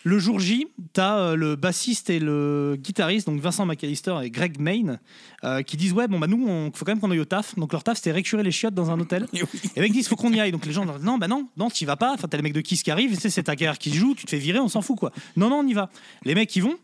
[0.04, 4.58] Le jour J, t'as euh, le bassiste et le guitariste, donc Vincent McAllister et Greg
[4.58, 4.98] Main,
[5.44, 7.54] euh, qui disent ouais bon bah nous on faut quand même qu'on aille au taf.
[7.54, 9.28] Donc leur taf c'était récurer les chiottes dans un hôtel.
[9.32, 9.38] Et
[9.76, 10.50] les mecs disent faut qu'on y aille.
[10.50, 12.14] Donc les gens disent non bah non non t'y vas pas.
[12.14, 14.24] Enfin t'as les mecs de Kiss qui arrivent, c'est ta carrière qui se joue, tu
[14.24, 15.12] te fais virer, on s'en fout quoi.
[15.37, 15.88] Non non on y va.
[16.24, 16.74] Les mecs y vont.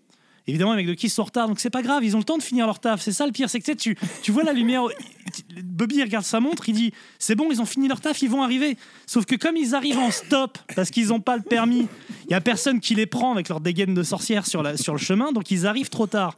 [0.48, 2.24] Évidemment, les mecs de Kiss sont en retard, donc c'est pas grave, ils ont le
[2.24, 3.02] temps de finir leur taf.
[3.02, 4.84] C'est ça le pire, c'est que tu, tu, vois la lumière.
[5.62, 8.42] Bobby regarde sa montre, il dit C'est bon, ils ont fini leur taf, ils vont
[8.42, 8.78] arriver.
[9.06, 11.86] Sauf que comme ils arrivent en stop, parce qu'ils n'ont pas le permis,
[12.24, 14.94] il y a personne qui les prend avec leur dégaine de sorcière sur, la, sur
[14.94, 16.34] le chemin, donc ils arrivent trop tard.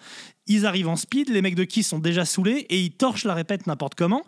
[0.49, 3.35] Ils arrivent en speed, les mecs de Kiss sont déjà saoulés et ils torchent la
[3.35, 4.25] répète n'importe comment.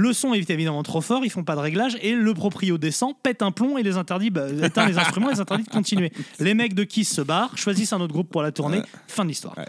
[0.00, 3.14] Le son est évidemment trop fort, ils font pas de réglage et le proprio descend,
[3.20, 6.12] pète un plomb et les interdit, bah, éteint les instruments, et les interdit de continuer.
[6.38, 9.28] Les mecs de Kiss se barrent, choisissent un autre groupe pour la tournée, fin de
[9.30, 9.58] l'histoire.
[9.58, 9.66] Ouais.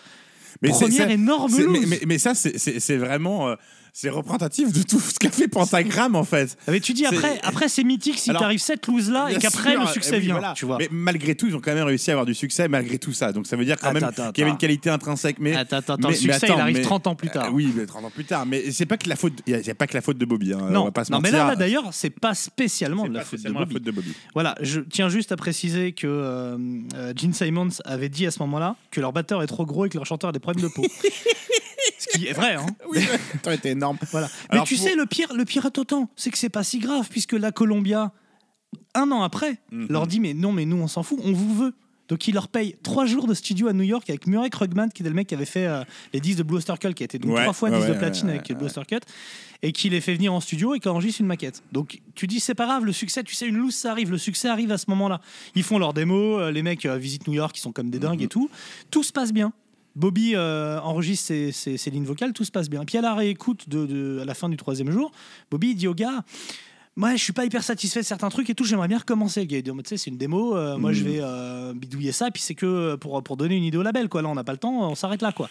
[0.61, 1.87] Mais c'est- Première énorme c'est- mais, loose.
[1.87, 3.49] mais- mais ça, c'est vraiment.
[3.49, 3.55] euh,
[4.01, 6.55] c'est représentatif de tout ce qu'a fait Pentagram en fait.
[6.67, 9.35] Ah, Mais tu dis C'est- après, après c'est mythique si t'arrives cette loose là et
[9.35, 10.53] qu'après le euh, succès oui, vient, voilà.
[10.55, 10.77] tu vois.
[10.77, 13.33] Mais malgré tout, ils ont quand même réussi à avoir du succès malgré tout ça.
[13.33, 15.35] Donc ça veut dire quand Attends, même qu'il y avait une qualité intrinsèque.
[15.39, 17.47] Mais Attends, attends, mais- le mais succès attends, il arrive mais- 30 ans plus tard.
[17.47, 18.45] Euh, oui, mais 30 ans plus tard.
[18.45, 19.33] Mais c'est pas que la faute.
[19.45, 20.53] Il n'y a, pas que la faute de Bobby.
[20.53, 23.12] hein, on non, va pas se non mais là, là, d'ailleurs, c'est pas spécialement C'est
[23.12, 24.13] la de faute de Bobby.
[24.33, 26.57] Voilà, je tiens juste à préciser que euh,
[26.95, 29.89] euh, Gene Simons avait dit à ce moment-là que leur batteur est trop gros et
[29.89, 30.83] que leur chanteur a des problèmes de peau.
[32.19, 32.65] qui est vrai, hein.
[32.89, 32.99] Oui,
[33.41, 33.97] t'as été énorme.
[34.12, 34.29] Voilà.
[34.51, 37.08] Mais tu pour- sais, le pire, le pire autant, c'est que c'est pas si grave
[37.10, 38.12] puisque la Columbia,
[38.95, 39.88] un an après, Mhm.
[39.89, 41.73] leur dit mais non, mais nous on s'en fout, on vous veut.
[42.08, 45.03] Donc il leur paye trois jours de studio à New York avec Murray Krugman, qui
[45.03, 47.19] était le mec qui avait fait euh, les disques de Blue Cult, qui a été
[47.19, 49.03] donc Ouais, trois fois ouais, disque de ouais, platine ouais, avec ouais, Blue Cult,
[49.62, 51.62] et qui les fait venir en studio et qui enregistre une maquette.
[51.71, 54.17] Donc tu dis c'est pas grave, le succès, tu sais, une loose ça arrive, le
[54.17, 55.21] succès arrive à ce moment-là.
[55.53, 57.99] Ils font leur démo, euh, les mecs euh, visitent New York, ils sont comme des
[57.99, 58.49] dingues et tout.
[58.89, 59.53] Tout se passe bien.
[59.99, 62.85] Bobby euh, enregistre ses, ses- ses lignes vocales, tout se passe bien.
[62.85, 65.12] Puis à la réécoute de, de- à la fin du troisième jour,
[65.51, 66.23] Bobby dit au gars
[66.95, 69.41] Moi, je suis pas hyper satisfait de certains trucs et tout, j'aimerais bien recommencer.
[69.41, 72.12] Le gars il dit Tu sais, c'est une démo, euh, moi je vais euh, bidouiller
[72.13, 74.21] ça, puis c'est que pour, pour donner une idée au label, quoi.
[74.21, 75.49] Là, on n'a pas le temps, on s'arrête là, quoi.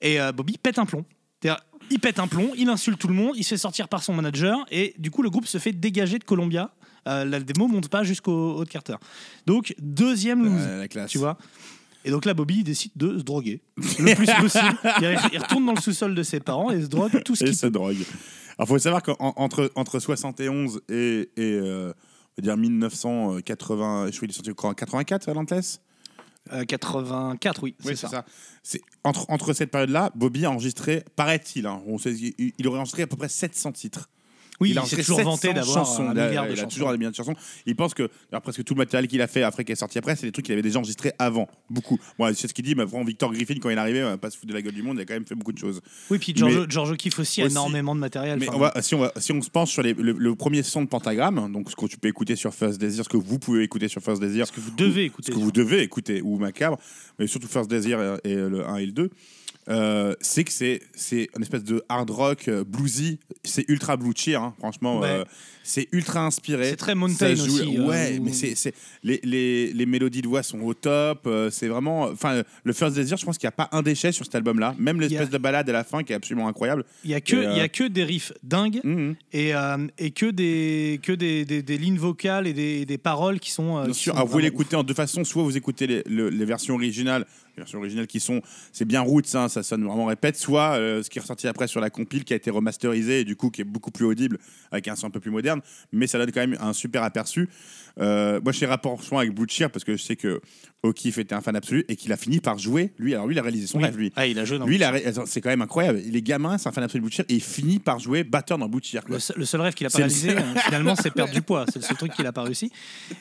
[0.00, 1.04] Et euh, Bobby pète un plomb.
[1.90, 4.14] Il pète un plomb, il insulte tout le monde, il se fait sortir par son
[4.14, 6.70] manager et du coup le groupe se fait dégager de Columbia.
[7.04, 8.94] La démo monte pas jusqu'au haut de Carter.
[9.44, 10.62] Donc deuxième lose.
[11.10, 11.36] Tu vois
[12.04, 14.78] Et donc là, Bobby il décide de se droguer le plus possible.
[15.00, 17.48] Il, il retourne dans le sous-sol de ses parents et se drogue tout ce Et
[17.48, 17.96] qu'il se drogue.
[18.58, 24.32] Alors, faut savoir qu'entre entre 71 et, et euh, on va dire 1980, je est
[24.32, 25.80] sorti en 84, Relentless
[26.52, 28.08] Euh, 84, oui, c'est Oui, ça.
[28.08, 28.24] c'est ça.
[28.62, 32.78] C'est entre, entre cette période-là, Bobby a enregistré, paraît-il, hein, on sait, il, il aurait
[32.78, 34.08] enregistré à peu près 700 titres.
[34.60, 36.02] Oui, il s'est toujours vanté 700 d'avoir chansons.
[36.08, 36.68] un milliard de il a chansons.
[36.68, 37.34] toujours des milliards de chansons.
[37.66, 39.98] Il pense que alors, presque tout le matériel qu'il a fait après qui est sorti
[39.98, 41.48] après, c'est des trucs qu'il avait déjà enregistrés avant.
[41.68, 41.98] Beaucoup.
[42.18, 44.18] Moi, c'est ce qu'il dit, mais vraiment, Victor Griffin, quand il est arrivé, on va
[44.18, 45.58] pas se foutre de la gueule du monde, il a quand même fait beaucoup de
[45.58, 45.80] choses.
[46.10, 48.38] Oui, puis George, Mais- George O'Keeffe aussi a aussi- énormément de matériel.
[48.38, 50.34] Mais Enfin, on va, si, on va- si on se penche sur les- le, le
[50.36, 53.16] premier son de Pentagram, donc ce que tu peux écouter sur First Desire, ce que
[53.16, 55.32] vous pouvez écouter sur First Desire, ce que vous devez ce écouter.
[55.32, 56.78] que vous devez écouter, ou Macabre,
[57.18, 59.10] mais surtout First Desire et, et le 1 et le 2,
[59.68, 64.12] euh, c'est que c'est c'est une espèce de hard rock euh, bluesy, c'est ultra blue
[64.16, 65.08] cheer, hein, franchement, Ouais.
[65.08, 65.24] euh,
[65.62, 66.70] c'est ultra inspiré.
[66.70, 69.86] C'est très Mountain Ça joue- aussi, euh, ouais, où- mais c'est c'est- les, les, les
[69.86, 72.02] mélodies de voix sont au top, euh, c'est vraiment.
[72.04, 74.74] Enfin, le First Desire, je pense qu'il n'y a pas un déchet sur cet album-là,
[74.78, 76.84] même l'espèce a- de balade à la fin qui est absolument incroyable.
[77.04, 79.14] Il y a que, Et, il y a que des riffs dingues Mhm.
[79.32, 83.38] et, euh, et que des que des, des, des lignes vocales et des, des paroles
[83.38, 83.78] qui sont.
[83.78, 85.22] euh, Bien qui sûr, sont alors vous vraiment l'écoutez en deux façons.
[85.22, 87.24] Soit vous écoutez les, le- les versions originales,
[87.56, 88.40] les versions originales qui sont,
[88.72, 90.36] c'est bien roots, hein, ça sonne vraiment répète.
[90.36, 93.24] Soit euh, ce qui est ressorti après sur la compile, qui a été remasterisé et
[93.24, 94.38] du coup qui est beaucoup plus audible
[94.70, 95.60] avec un son un peu plus moderne,
[95.92, 97.48] mais ça donne quand même un super aperçu.
[98.00, 100.40] Euh, moi, j'ai rapport souvent avec Blue Cheer parce que je sais que
[100.82, 102.92] O'Keefe était un fan absolu et qu'il a fini par jouer.
[102.98, 103.84] Lui, alors lui, il a réalisé son Oui.
[103.84, 104.12] rêve, lui.
[104.16, 106.00] Ah, il a joué dans Lui, ré- c'est quand même incroyable.
[106.06, 108.24] Il est gamin, c'est un fan absolu de Blue Cheer et il finit par jouer
[108.24, 109.02] batteur dans Blue Cheer.
[109.08, 110.38] Le seul, le seul rêve qu'il a pas réalisé, seul.
[110.38, 111.66] euh, finalement, c'est perdre du poids.
[111.68, 112.72] C'est le seul truc qu'il a pas réussi.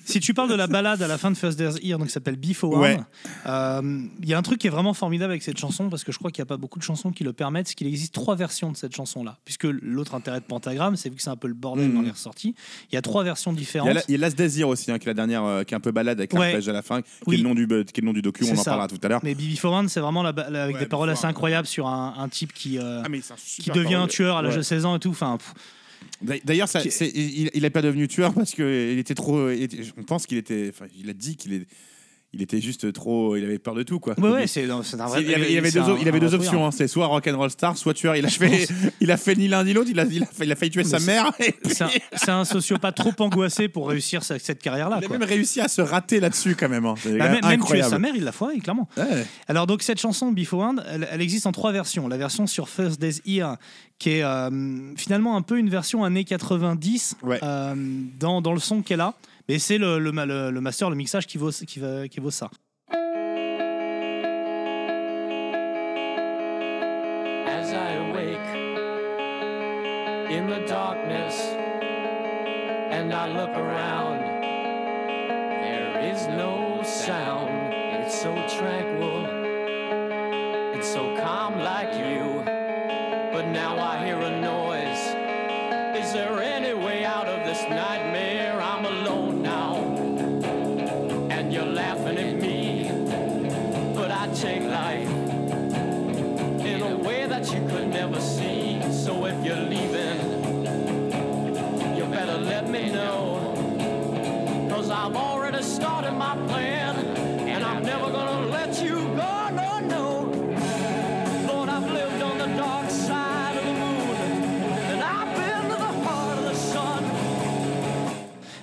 [0.05, 2.13] Si tu parles de la balade à la fin de First Day's Here, donc qui
[2.13, 2.97] s'appelle Before Ouais.
[3.45, 6.11] euh, il y a un truc qui est vraiment formidable avec cette chanson, parce que
[6.11, 8.13] je crois qu'il n'y a pas beaucoup de chansons qui le permettent, c'est qu'il existe
[8.13, 9.37] trois versions de cette chanson-là.
[9.45, 11.95] Puisque l'autre intérêt de Pentagram, c'est vu que c'est un peu le bordel Mhm.
[11.95, 12.55] dans les ressorties,
[12.91, 13.89] il y a trois versions Il y différentes.
[13.89, 15.73] a, la- il y a Last Desire aussi, hein, qui est la dernière, euh, qui
[15.73, 16.39] est un peu balade avec Ouais.
[16.51, 17.35] l'arpège à la fin, qui, Oui.
[17.35, 19.07] est le nom du, qui est le nom du docu, on en parlera tout à
[19.07, 19.21] l'heure.
[19.23, 21.31] Mais Bibi Foran, c'est vraiment la, ba- la- avec Ouais, des paroles assez One.
[21.31, 24.53] incroyables sur un, un type qui, euh, Ah, un qui devient un tueur à l'âge
[24.53, 24.57] Ouais.
[24.59, 25.09] de 16 ans et tout.
[25.09, 25.53] Enfin, pff,
[26.45, 26.67] D'ailleurs,
[27.13, 29.49] il n'est pas devenu tueur parce qu'il était trop.
[29.51, 30.71] il était- on pense qu'il était.
[30.73, 31.67] Enfin, il a dit qu'il est,
[32.33, 33.35] il était juste trop.
[33.35, 34.17] Il avait peur de tout, quoi.
[34.19, 35.21] ouais, ouais, c'est non, c'est un vrai.
[35.21, 36.65] il, y avait, il y avait c'est deux, un- il avait un deux vrai options.
[36.65, 36.71] hein.
[36.71, 38.15] C'est soit rock'n'roll star, soit tueur.
[38.15, 38.67] Il a fait,
[39.01, 39.89] il a fait ni l'un ni l'autre.
[39.91, 41.31] Il a, il, a, fait- il a failli tuer sa mère.
[41.39, 44.97] et puis C'est un, c'est un sociopathe trop angoissé pour réussir sa- cette carrière-là.
[45.01, 45.17] il a quoi.
[45.17, 46.85] même réussi à se rater là-dessus, quand même.
[46.85, 46.95] hein.
[46.97, 47.89] C'est Bah, même, même tuer incroyable.
[47.89, 48.87] sa mère, il l'a foiré, clairement.
[48.97, 49.25] Ouais.
[49.49, 52.07] Alors donc cette chanson Before Hand, elle, elle existe en trois versions.
[52.07, 53.55] La version sur First Days Here,
[53.99, 54.49] qui est euh,
[54.95, 57.39] finalement un peu une version années 90 Ouais.
[57.43, 57.75] euh,
[58.19, 59.15] dans, dans le son qu'elle a.
[59.51, 62.49] Mais c'est le, le, le- le master, le mixage qui vaut, qui, qui vaut ça.
[67.47, 68.49] as I awake
[70.31, 71.35] in the darkness
[72.91, 74.21] and I look around.
[75.61, 78.80] There is no sound, it's so tranquil,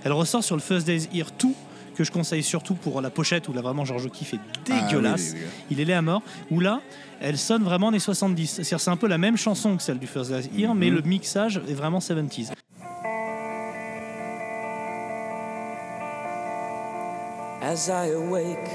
[0.09, 1.49] Elle ressort sur le First Days Here 2
[1.95, 4.41] que je conseille surtout pour la pochette où là vraiment George O'Keeffe est
[4.71, 5.33] Ah, dégueulasse.
[5.35, 5.65] oui, oui, oui.
[5.73, 6.23] Il est laid à mort.
[6.51, 6.81] Où là,
[7.21, 8.47] elle sonne vraiment des 70.
[8.47, 10.97] C'est-à-dire c'est un peu la même chanson que celle du First Days Here, mais Mhm.
[10.97, 12.53] le mixage est vraiment 70s.
[17.61, 18.69] as I awake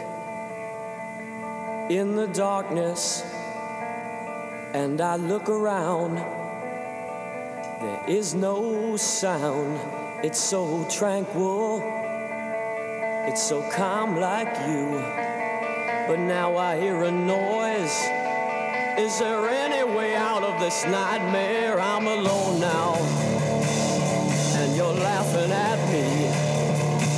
[1.89, 3.23] in the darkness
[4.75, 6.17] and I look around.
[7.81, 9.79] There is no sound,
[10.23, 11.81] it's so tranquil,
[13.27, 15.03] It's so calm like you.
[16.07, 17.97] But now I hear a noise.
[18.97, 21.77] Is there any way out of this nightmare?
[21.77, 22.95] I'm alone now.
[24.59, 26.07] And you're laughing at me.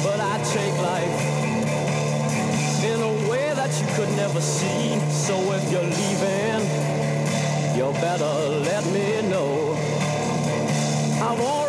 [0.04, 1.22] But I take life
[2.84, 5.00] in a way that you could never see.
[5.12, 6.62] So if you're leaving,
[7.78, 8.34] you better
[8.70, 9.74] let me know.
[11.22, 11.65] I've already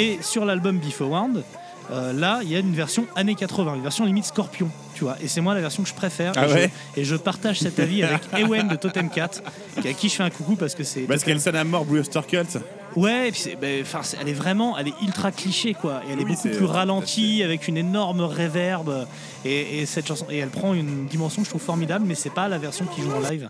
[0.00, 1.42] Et sur l'album Beforehand,
[1.90, 5.16] euh, là, il y a une version années 80, une version limite Scorpion, tu vois.
[5.22, 6.32] Et c'est moi la version que je préfère.
[6.36, 9.30] Ah et, ouais je, et je partage cet avis avec Ewen de Totem Cat,
[9.78, 11.02] à qui je fais un coucou parce que c'est.
[11.02, 12.58] Parce qu'elle sonne à mort Blue Oyster Cult.
[12.96, 13.84] Ouais, et puis ben,
[14.20, 16.02] elle est vraiment, elle est ultra cliché quoi.
[16.08, 19.06] Et elle est Oui, beaucoup plus ralentie avec une énorme réverb.
[19.44, 22.32] Et, et cette chanson, et elle prend une dimension que je trouve formidable, mais c'est
[22.32, 23.48] pas la version qui joue en live.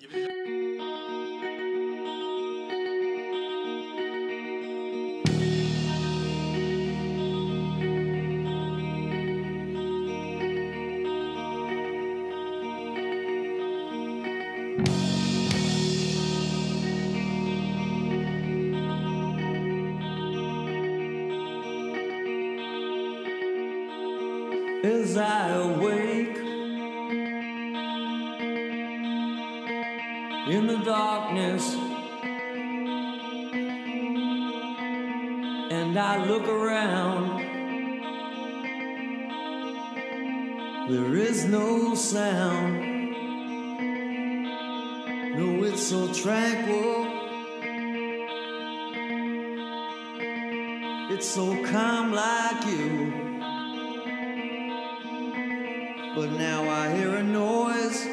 [51.10, 53.10] It's so calm like you.
[56.14, 58.04] But now I hear a noise.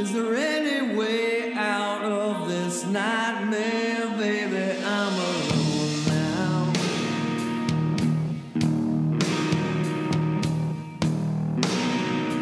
[0.00, 4.82] Is there any way out of this nightmare, baby?
[4.82, 6.72] I'm alone now.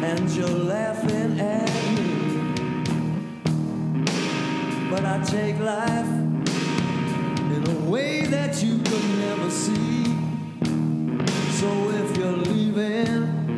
[0.01, 2.07] And you're laughing at me.
[4.89, 6.16] But I take life
[7.87, 10.03] way that you could never see.
[11.59, 11.69] So
[12.01, 13.55] if you're leaving,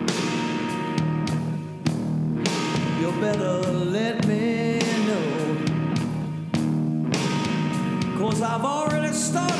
[2.99, 3.57] you better
[3.97, 5.57] let me know.
[8.19, 9.58] Cause I've already started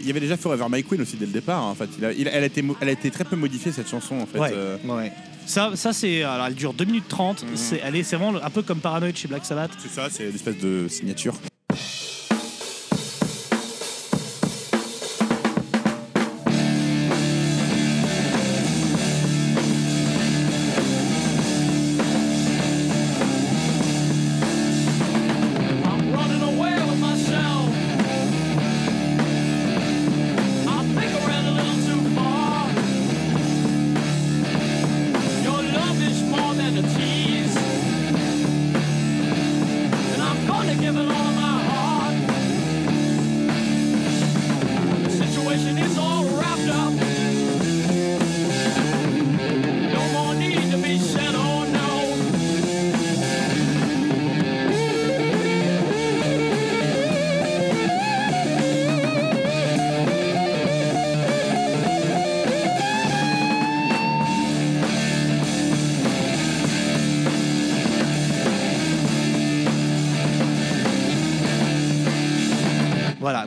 [0.00, 1.62] Il y- avait déjà Forever My Queen aussi dès le départ.
[1.62, 1.70] hein.
[1.70, 3.36] En fait, il a- il a- elle, a été, mo- elle a été très peu
[3.36, 4.38] modifiée cette chanson en fait.
[4.38, 5.12] Ouais, euh, ouais.
[5.46, 6.22] Ça, ça c'est.
[6.24, 7.42] Alors, elle dure 2 minutes 30.
[7.42, 7.48] Mhm.
[7.56, 9.70] C'est, elle est, c'est vraiment un peu comme Paranoid chez Black Sabbath.
[9.78, 11.34] c'est ça, c'est une espèce de signature.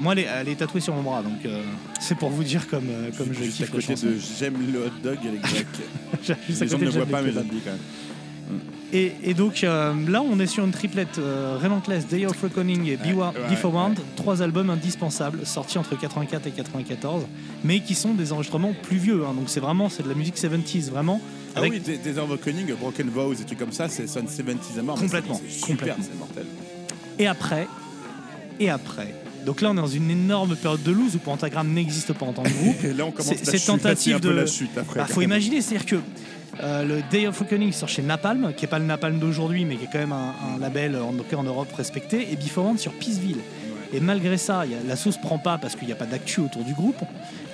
[0.10, 1.62] Moi elle est, elle est tatouée sur mon bras, donc euh,
[2.00, 4.56] c'est pour vous dire comme, euh, comme je Juste à kiffe la côté de J'aime
[4.74, 5.18] le hot dog.
[6.48, 8.60] Juste à les gens ne le voient Jack pas, mais je le dis quand même.
[8.92, 12.88] Et, et donc euh, là, on est sur une triplette euh, Relentless, Day of Reckoning
[12.88, 14.04] et Beforehand, ouais.
[14.16, 17.26] trois albums indispensables sortis entre 84 et 94,
[17.64, 19.24] mais qui sont des enregistrements plus vieux.
[19.30, 19.36] hein.
[19.36, 21.22] donc c'est vraiment c'est de la musique 70s, vraiment.
[21.56, 24.80] Ah avec- oui, des, des Overcunning, Broken Vows et trucs comme ça, c'est sonne 70s
[24.80, 24.98] à mort.
[24.98, 26.04] mais Complètement, c'est- C'est super, complètement.
[26.12, 26.46] c'est mortel.
[27.20, 27.68] Et après,
[28.60, 29.14] et après,
[29.50, 32.34] Donc là, on est dans une énorme période de loose où Pentagram n'existe pas en
[32.34, 32.76] tant que groupe.
[32.84, 35.00] Et là, on commence c'est tentative un peu de- la chute après.
[35.00, 35.96] Bah, faut imaginer, c'est-à-dire que
[36.62, 39.78] euh, le Day of Reckoning sort chez Napalm, qui est pas le Napalm d'aujourd'hui, mais
[39.78, 43.40] qui est quand même un, un label en, Europe respecté, et Before sur Peaceville.
[43.92, 46.06] Et malgré ça, il y a- la sauce prend pas parce qu'il n'y a pas
[46.06, 47.02] d'actu autour du groupe.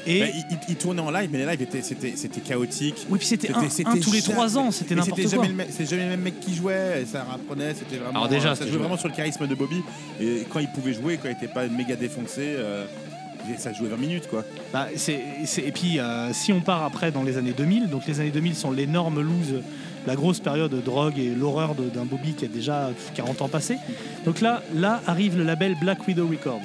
[0.08, 0.26] Et Bah,
[0.70, 3.06] il, tournait en live, mais les lives étaient, c'était, c'était chaotique.
[3.10, 5.46] oui, puis c'était un, C'était- un c'était tous les trois ans, c'était n'importe c'était quoi.
[5.46, 8.20] jamais, le c'est jamais le même mec qui jouait, et ça rapprenait, c'était vraiment.
[8.20, 9.82] Alors déjà, ça c'était jouait vraiment sur le charisme de Bobby.
[10.22, 12.86] Et quand il pouvait jouer, quand il était pas méga défoncé, euh,
[13.58, 14.44] ça jouait 20 minutes quoi.
[14.74, 18.06] Bah, c'est- c'est- et puis, euh, si on part après dans les années 2000, donc
[18.08, 19.62] les années 2000 sont l'énorme loose,
[20.08, 23.48] la grosse période de drogue et l'horreur de- d'un Bobby qui a déjà 40 ans
[23.48, 23.78] passé.
[24.24, 26.62] Donc là, là arrive le label Black Widow Records.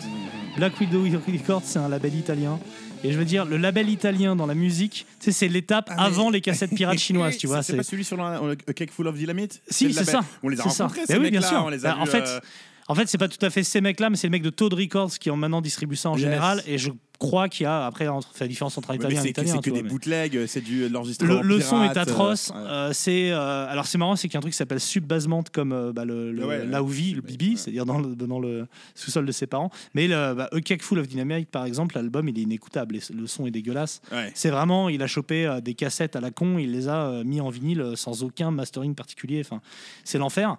[0.57, 2.59] Black Widow Records, c'est un label italien.
[3.03, 5.95] Et je veux dire, le label italien dans la musique, tu sais, c'est l'étape Ah,
[5.97, 7.63] mais- avant les cassettes pirates chinoises, tu vois.
[7.63, 8.23] C'est pas celui sur le,
[8.69, 10.21] A Cake Full of Dynamite Si, le c'est ça.
[10.43, 11.63] On les a rencontrés, ces oui, bien sûr.
[11.65, 12.41] On les a Ben, en fait, euh,
[12.89, 14.75] En fait, c'est pas tout à fait ces mecs-là, mais c'est le mec de Toad
[14.75, 16.23] Records qui en maintenant distribue ça en Yes.
[16.25, 16.63] général.
[16.67, 16.91] Et je
[17.21, 19.53] crois qu'il y a après entre, la différence entre italien et un c'est que, italien.
[19.63, 21.43] c'est que des bootlegs, c'est du de l'enregistrement.
[21.43, 22.49] Le, le son est euh, atroce.
[22.49, 22.57] ouais.
[22.57, 25.45] Euh, c'est euh, alors c'est marrant, c'est qu'il y a un truc qui s'appelle subbasement
[25.53, 29.27] comme euh, bah, le, là où vit le Bibi, c'est-à-dire dans le, dans le sous-sol
[29.27, 29.71] de ses parents.
[29.95, 30.49] Mais le, bah,
[30.81, 32.97] Full of Dynamite, par exemple, l'album il est inécoutable.
[33.15, 34.01] le son est dégueulasse.
[34.35, 37.25] C'est vraiment, il a chopé euh, des cassettes à la con, il les a euh,
[37.25, 39.43] mis en vinyle euh, sans aucun mastering particulier.
[39.45, 39.61] Enfin,
[40.05, 40.57] c'est l'enfer.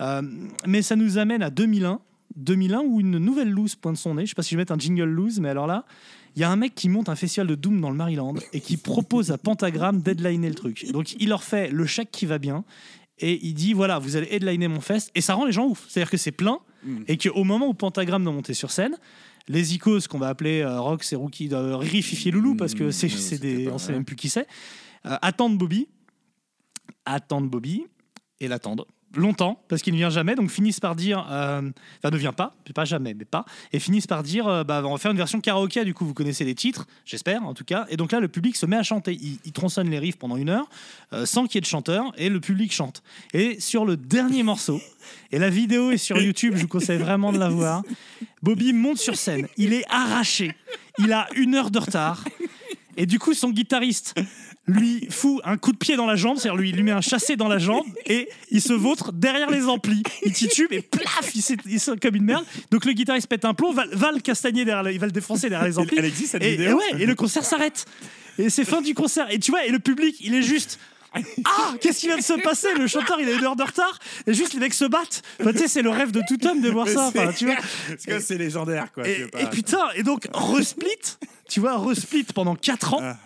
[0.00, 0.22] Euh,
[0.66, 2.00] mais ça nous amène à 2001.
[2.36, 4.24] 2001 où une nouvelle loose pointe son nez.
[4.26, 5.84] Je sais pas si je vais mettre un jingle loose, mais alors là,
[6.34, 8.60] il y a un mec qui monte un festival de Doom dans le Maryland et
[8.60, 10.90] qui propose à Pentagram d'headliner le truc.
[10.90, 12.64] Donc il leur fait le chèque qui va bien
[13.20, 15.84] et il dit voilà, vous allez headliner mon fest et ça rend les gens ouf.
[15.88, 17.04] C'est-à-dire que c'est plein Mm.
[17.08, 18.94] et qu'au moment où Pentagram doit monter sur scène,
[19.48, 22.74] les icônes qu'on va appeler euh, Rox et Rookie, euh, Riri, Fifi et Loulou parce
[22.74, 24.46] que Mm, c'est des, on sait même plus qui c'est,
[25.06, 25.88] euh, attendent Bobby,
[27.04, 27.84] attendent Bobby
[28.40, 28.84] et l'attendent
[29.16, 31.62] longtemps parce qu'il ne vient jamais donc finissent par dire euh,
[31.98, 34.92] enfin ne vient pas pas jamais mais pas et finissent par dire euh, bah on
[34.92, 37.86] va faire une version karaoké du coup vous connaissez les titres j'espère en tout cas
[37.88, 39.18] et donc là le public se met à chanter.
[39.44, 40.68] Il, tronçonne les riffs pendant une heure
[41.12, 43.02] euh, sans qu'il y ait de chanteur et le public chante.
[43.32, 44.80] Et sur le dernier morceau
[45.30, 47.82] et la vidéo est sur YouTube je vous conseille vraiment de la voir
[48.42, 49.48] Bobby monte sur scène.
[49.56, 50.52] Il est arraché.
[50.98, 52.24] Il a une heure de retard.
[52.96, 54.14] Et du coup son guitariste
[54.66, 57.02] lui fout un coup de pied dans la jambe, c'est-à-dire lui, il lui met un
[57.02, 60.02] chassé dans la jambe et il se vautre derrière les amplis.
[60.24, 62.44] Il titube et plaf, il sonne comme une merde.
[62.70, 65.50] Donc le guitariste pète un plomb, va, va le castagner derrière, il va le défoncer
[65.50, 65.96] derrière les amplis.
[65.98, 67.84] Elle existe cette et, vidéo et ouais, et le concert s'arrête.
[68.38, 69.30] Et c'est fin du concert.
[69.30, 70.78] Et tu vois, et le public, il est juste.
[71.44, 72.66] Ah, qu'est-ce qui vient de se passer?
[72.76, 74.00] Le chanteur, il a une heure de retard.
[74.26, 75.22] Et juste les mecs se battent.
[75.40, 77.06] Enfin, tu sais, c'est le rêve de tout homme de voir Mais ça.
[77.06, 77.54] Enfin, tu vois.
[77.88, 79.06] Parce que c'est légendaire quoi.
[79.06, 80.88] Et, et putain, et donc resplit,
[81.48, 83.00] tu vois, resplit pendant 4 ans.
[83.00, 83.16] Ah.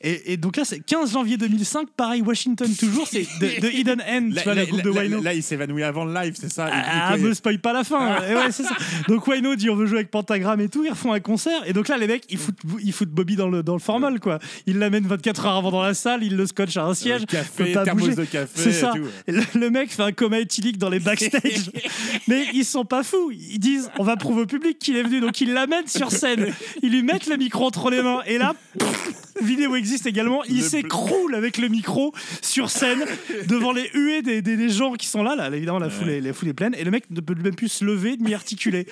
[0.00, 4.00] Et, et donc là, c'est 15 janvier 2005, pareil, Washington toujours, c'est de, de Hidden
[4.08, 5.20] End, tu Là, vois, le groupe de Wino.
[5.20, 6.68] là, il s'évanouit avant le live, c'est ça.
[6.72, 8.22] Ah, il- me spoil pas la fin.
[8.22, 8.76] Et ouais, c'est ça.
[9.08, 11.62] Donc Wino dit on veut jouer avec Pentagram et tout, ils refont un concert.
[11.66, 14.20] Et donc là, les mecs, ils foutent, ils foutent Bobby dans le, dans le formol,
[14.20, 14.38] quoi.
[14.66, 17.22] Ils l'amènent 24 heures avant dans la salle, ils le scotchent à un siège.
[17.34, 18.14] Euh, peut café, pas bouger.
[18.14, 18.48] de café.
[18.54, 18.92] C'est ça.
[18.94, 19.02] tout.
[19.26, 21.70] Et Le, le mec fait un coma éthylique dans les backstage.
[22.28, 23.32] Mais ils sont pas fous.
[23.32, 25.20] Ils disent on va prouver au public qu'il est venu.
[25.20, 26.52] Donc ils l'amènent sur scène.
[26.84, 28.20] Ils lui mettent le micro entre les mains.
[28.26, 30.42] Et là, pff, vidéo existe également.
[30.44, 33.00] Il Le s'écroule avec le micro sur scène
[33.48, 35.34] devant les huées des, des- des gens qui sont là.
[35.36, 36.74] Là, évidemment, la foule, est, la foule est pleine.
[36.78, 38.86] Et le mec ne peut même plus se lever ni articuler.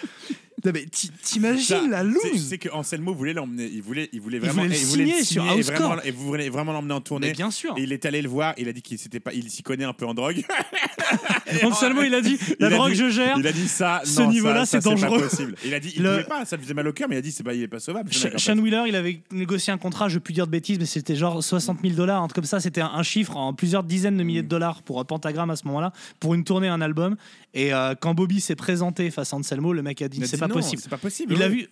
[0.66, 0.84] Non, mais
[1.22, 4.68] t'imagines la loose C'est que Anselmo voulait l'emmener, il voulait, il voulait Il vraiment, voulait
[4.70, 7.00] le et il voulait signer le sur et vraiment, et vous voulez vraiment l'emmener en
[7.00, 7.28] tournée.
[7.28, 7.72] Mais bien sûr.
[7.76, 9.84] Et il est allé le voir, il a dit qu'il s'était pas, il s'y connaît
[9.84, 10.44] un peu en drogue.
[11.62, 13.36] Donc seulement il a dit la Il drogue dit- je gère.
[13.38, 14.00] Il a dit ça.
[14.04, 15.20] Ce niveau-là, c'est dangereux.
[15.20, 15.54] Pas possible.
[15.64, 17.18] Il a dit, il Le- pouvait pas, ça lui faisait mal au cœur, mais il
[17.18, 18.12] a dit c'est pas, il est pas sauvable.
[18.12, 21.42] Sean Wheeler, il avait négocié un contrat, je plus dire de bêtises, mais c'était genre
[21.44, 22.60] 60 000 dollars, un truc comme ça.
[22.60, 25.56] C'était un, un chiffre en plusieurs dizaines de milliers de dollars pour euh, Pentagram à
[25.56, 27.16] ce moment-là, pour une tournée, un album.
[27.56, 30.46] Et euh, quand Bobby s'est présenté face à Anselmo, le mec a dit c'est pas
[30.46, 30.82] possible.
[30.82, 31.32] C'est pas possible.
[31.32, 31.68] Il a vu.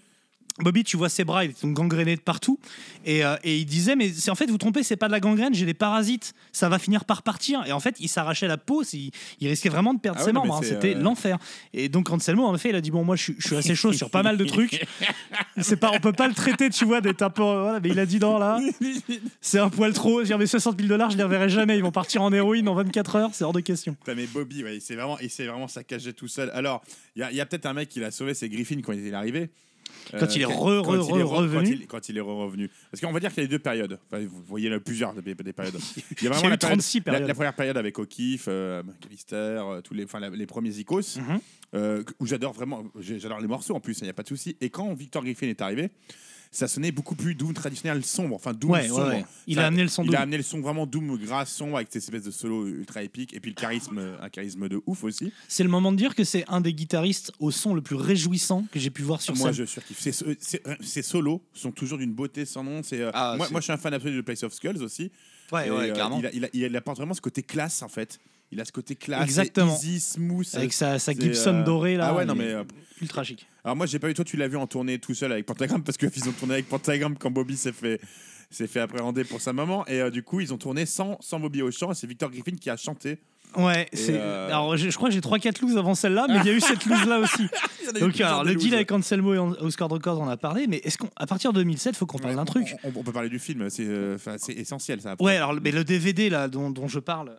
[0.61, 2.61] Bobby, tu vois ses bras, ils sont gangrénés de partout.
[3.05, 5.19] Et, euh, et il disait, mais c'est en fait, vous trompez, c'est pas de la
[5.19, 6.33] gangrène, j'ai des parasites.
[6.53, 7.64] Ça va finir par partir.
[7.67, 10.33] Et en fait, il s'arrachait la peau, il, il risquait vraiment de perdre Ah ses
[10.33, 10.55] membres.
[10.55, 10.61] hein.
[10.62, 11.38] C'était euh, l'enfer.
[11.73, 13.75] Et donc, Anselmo, en effet, il a dit, bon, moi, je suis, je suis assez
[13.75, 14.87] chaud sur pas mal de trucs.
[15.61, 17.43] C'est pas, on peut pas le traiter, tu vois, d'être un peu.
[17.43, 18.59] Voilà, mais il a dit, non, là,
[19.40, 20.25] c'est un poil trop.
[20.25, 21.77] J'ai mes 60 000 dollars, je les reverrai jamais.
[21.77, 23.95] Ils vont partir en héroïne en 24 heures, c'est hors de question.
[23.95, 26.51] Putain, mais Bobby, ouais, il s'est vraiment, il vraiment saccagé tout seul.
[26.55, 26.83] Alors,
[27.17, 28.93] il y a, il y a peut-être un mec qui l'a sauvé, c'est Griffin quand
[28.93, 29.51] il est arrivé.
[30.18, 31.64] Quand il est quand- re- quand re- il est re- revenu.
[31.76, 32.70] Quand il, quand il est re- revenu.
[32.90, 33.98] Parce qu'on va dire qu'il y a les deux périodes.
[34.11, 35.74] Enfin, vous voyez là, plusieurs des, des périodes.
[36.20, 37.28] Il y a vraiment eu la, période- 36 la- périodes.
[37.28, 41.16] La, première période avec O'Keefe, euh, McAllister, euh, tous les, enfin, la- les premiers Icos,
[41.18, 41.40] Mhm.
[41.74, 44.56] euh, où j'adore vraiment, j'adore les morceaux en plus, il n'y a pas de souci.
[44.60, 45.90] Et quand Victor Griffin est arrivé,
[46.55, 49.09] ça sonnait beaucoup plus doom traditionnel sombre, enfin doom Ouais, ouais, sombre.
[49.09, 49.25] ouais.
[49.46, 50.15] Il Ça- a amené le son Il doom.
[50.17, 53.35] a amené le son vraiment doom gras sombre avec cette espèce de solo ultra épique
[53.35, 55.33] et puis le charisme, un charisme de ouf aussi.
[55.48, 58.65] C'est le moment de dire que c'est un des guitaristes au son le plus réjouissant
[58.73, 59.55] que j'ai pu voir sur Moi, scène.
[59.55, 59.98] je surkiffe.
[60.00, 62.83] Ces, ces- ces solos sont toujours d'une beauté sans nom.
[62.83, 65.11] C'est, euh, Ah, moi, moi, je suis un fan absolu de Place of Skulls aussi.
[65.52, 66.19] Ouais, Et, ouais, euh, clairement.
[66.21, 68.19] il, a- il, a- il apporte vraiment ce côté classe en fait.
[68.53, 69.75] Il a ce côté classe, Exactement.
[69.75, 70.47] easy, smooth.
[70.55, 72.09] Avec sa, sa Gibson euh, dorée là.
[72.09, 72.63] Ah ouais, non mais euh,
[73.01, 73.47] ultra chic.
[73.65, 75.83] alors moi j'ai pas eu toi tu l'as vu en tournée tout seul avec Pentagram
[75.83, 78.01] parce qu'ils ont tourné avec Pentagram quand Bobby s'est fait
[78.51, 81.40] s'est fait appréhender pour sa maman et euh, du coup ils ont tourné sans, sans
[81.40, 83.19] Bobby au chant et c'est Victor Griffin qui a chanté.
[83.57, 84.17] Ouais, c'est.
[84.17, 86.53] euh, Alors, je, je crois que j'ai 3-4 looses avant celle-là, mais il y a
[86.55, 87.47] eu cette loose là aussi.
[88.01, 90.99] Donc, alors, le deal avec Anselmo et Oscar Records, on en a parlé, mais est-ce
[90.99, 92.75] qu'à partir de 2007, faut qu'on parle Ouais, d'un truc?
[92.83, 94.17] On, on peut parler du film, c'est euh,
[94.49, 95.13] essentiel ça.
[95.13, 95.25] après.
[95.25, 97.38] Ouais, alors, mais le DVD là dont, dont je parle.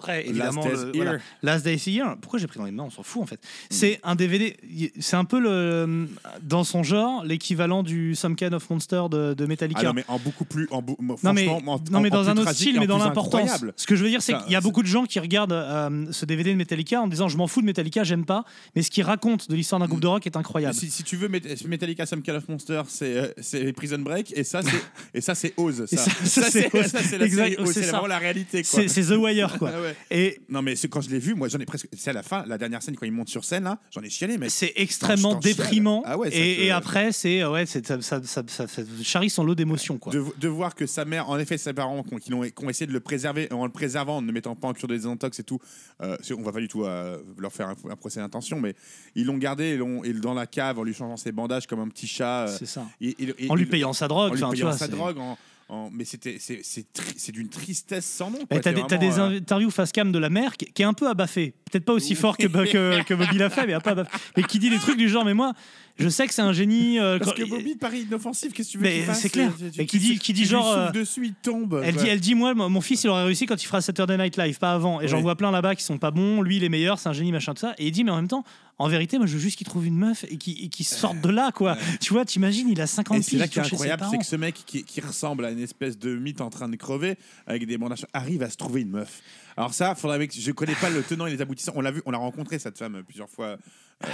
[0.00, 1.18] Après, évidemment, Last le- voilà.
[1.42, 2.16] Last Here.
[2.20, 2.84] Pourquoi j'ai pris dans les mains?
[2.84, 3.36] On s'en fout en fait.
[3.36, 3.66] Mm.
[3.70, 4.56] C'est un DVD.
[4.98, 6.08] C'est un peu le,
[6.42, 9.80] dans son genre l'équivalent du Some Kind of Monster de, de Metallica.
[9.82, 10.82] Ah non mais en beaucoup plus en
[11.22, 13.34] Non mais, franchement, en- non mais en- dans un autre style, mais dans l'importance.
[13.40, 13.72] incroyable.
[13.76, 16.06] Ce que je veux dire, c'est qu'il y a beaucoup de gens qui regardent euh,
[16.12, 18.44] ce DVD de Metallica en disant je m'en fous de Metallica, j'aime pas,
[18.74, 20.74] mais ce qu'il raconte de l'histoire d'un groupe de rock est incroyable.
[20.74, 24.44] Si, si tu veux Met- Metallica Some Kind of Monster, c'est euh, Prison Break et
[24.44, 24.70] ça c'est
[25.14, 25.84] et ça c'est Oz.
[25.86, 26.86] Ça, ça- ça, c'est Oz.
[26.86, 27.26] ça, c'est la
[28.08, 28.62] la réalité.
[28.64, 29.70] C'est c'est The Wire quoi.
[29.74, 29.89] Ah ouais.
[30.10, 31.88] Et Non mais c'est quand je l'ai vu, moi j'en ai presque.
[31.96, 34.10] C'est à la fin, la dernière scène quand il monte sur scène là, j'en ai
[34.10, 34.48] chialé mais.
[34.48, 36.02] c'est extrêmement déprimant.
[36.06, 38.66] Ah ouais, et, te- et après, c'est euh, ouais, c'est- ça, ça, ça,
[39.02, 40.12] charrie son lot d'émotions quoi.
[40.12, 42.68] De, de voir que sa mère, en effet, ses parents qui ont, qui ont- ont
[42.70, 45.38] essayé de le préserver en le préservant, en ne mettant pas en cure de désintox
[45.40, 45.58] et tout,
[46.02, 48.74] euh, on va pas du tout euh, leur faire un, un procès d'intention, mais
[49.14, 51.88] ils l'ont gardé et, et dans la cave en lui changeant ses bandages comme un
[51.88, 52.46] petit chat.
[52.48, 52.86] euh, C'est ça.
[53.00, 54.78] et- et- et- En lui payant sa en drogue, lui enfin, tu payant vois.
[54.78, 55.18] sa drogue.
[55.18, 55.38] en-
[55.70, 58.38] en- mais c'était c'est c'est tri- c'est d'une tristesse sans nom.
[58.38, 58.46] Quoi.
[58.88, 61.54] t'as des euh, interviews face cam de la mère qui, qui est un peu abaffée.
[61.70, 64.02] Peut-être pas aussi fort que, que, que Bobby l'a fait, mais abaffée.
[64.36, 65.52] Mais qui dit des trucs du genre, mais moi,
[65.98, 66.98] je sais que c'est un génie.
[66.98, 69.52] euh, Parce quand- que Bobby paraît inoffensif, qu'est-ce que tu veux Mais c'est clair.
[69.56, 71.80] Tu- Et qui dit- qui dit genre, euh, dessus, il tombe.
[71.84, 74.36] Elle dit, elle dit, moi, mon fils, il aurait réussi quand il fera Saturday Night
[74.36, 75.00] Live, pas avant.
[75.00, 76.42] Et j'en vois plein là-bas qui sont pas bons.
[76.42, 77.74] Lui, il est meilleur, c'est un génie, machin, tout ça.
[77.78, 78.44] Et il dit, mais en même temps,
[78.78, 81.28] en vérité, moi, je veux juste qu'il trouve une meuf et qu'il qu'il sorte de
[81.28, 81.76] là, quoi.
[82.00, 84.16] Tu vois, t'imagines, il a 50 Et c'est piges, là il qui est incroyable, c'est
[84.18, 87.16] que ce mec qui, qui ressemble à une espèce de mythe en train de crever
[87.46, 89.20] avec des bandages arrive à se trouver une meuf.
[89.56, 91.72] Alors ça, faudrait que je connais pas le tenant et les aboutissants.
[91.74, 93.46] On l'a vu, on l'a rencontré cette femme euh, plusieurs fois.
[93.46, 93.56] euh,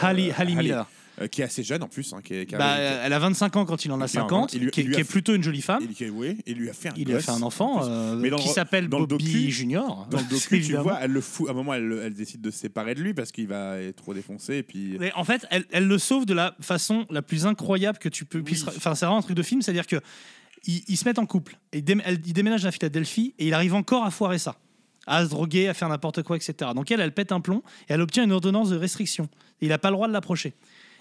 [0.02, 0.84] Hallie, Hallie Miller.
[1.20, 3.18] euh, qui est assez jeune en plus, hein, qui, est- qui a- Bah, elle a
[3.20, 4.98] 25 ans quand il en a Il a 50, il lui- qui, il lui qui
[4.98, 5.78] a est fait- plutôt une jolie femme.
[5.80, 7.42] il, qui- oui, il lui a fait un Il lui a gosse, fait un en
[7.42, 10.08] enfant euh, Mais dans qui le- s'appelle dans le Bobby docu- Junior.
[10.10, 10.82] Dans le docu, tu évidemment.
[10.82, 11.46] vois, elle le fout.
[11.48, 13.96] À un moment, elle, elle décide de se séparer de lui parce qu'il va être
[13.96, 14.56] trop défoncé.
[14.56, 17.98] Et puis, Mais en fait, elle, elle le sauve de la façon la plus incroyable
[17.98, 18.42] que tu peux.
[18.42, 20.00] puisses- Enfin, c'est vraiment un truc de film, c'est-à-dire que
[20.66, 23.74] ils, ils se mettent en couple, et elle- ils déménagent à Philadelphie et il arrive
[23.74, 24.56] encore à foirer ça,
[25.06, 26.70] à se droguer, à faire n'importe quoi, etc.
[26.74, 29.28] Donc elle, elle pète un plomb et elle obtient une ordonnance de restriction.
[29.60, 30.54] Il n'a pas le droit de l'approcher.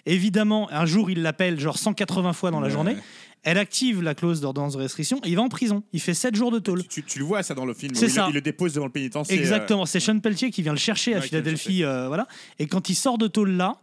[0.05, 2.73] Évidemment, un jour, il l'appelle genre 180 fois dans la Ouais.
[2.73, 2.95] journée.
[3.43, 5.83] Elle active la clause d'ordonnance de restriction et il va en prison.
[5.93, 6.83] Il fait 7 jours de tôle.
[6.87, 7.93] tu, tu le vois ça dans le film.
[7.95, 8.25] C'est ça.
[8.29, 9.35] Il le dépose devant le pénitencier.
[9.37, 12.27] euh, Exactement, c'est Sean Pelletier qui vient le chercher à Ouais, Philadelphie, euh, voilà.
[12.59, 13.77] Et quand il sort de tôle là,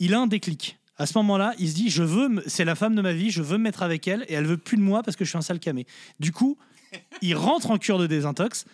[0.00, 0.78] il a un déclic.
[0.98, 3.40] À ce moment-là, il se dit je veux, c'est la femme de ma vie, je
[3.40, 5.38] veux me mettre avec elle et elle veut plus de moi parce que je suis
[5.38, 5.86] un sale camé.
[6.20, 6.58] Du coup,
[7.22, 8.66] il rentre en cure de désintox,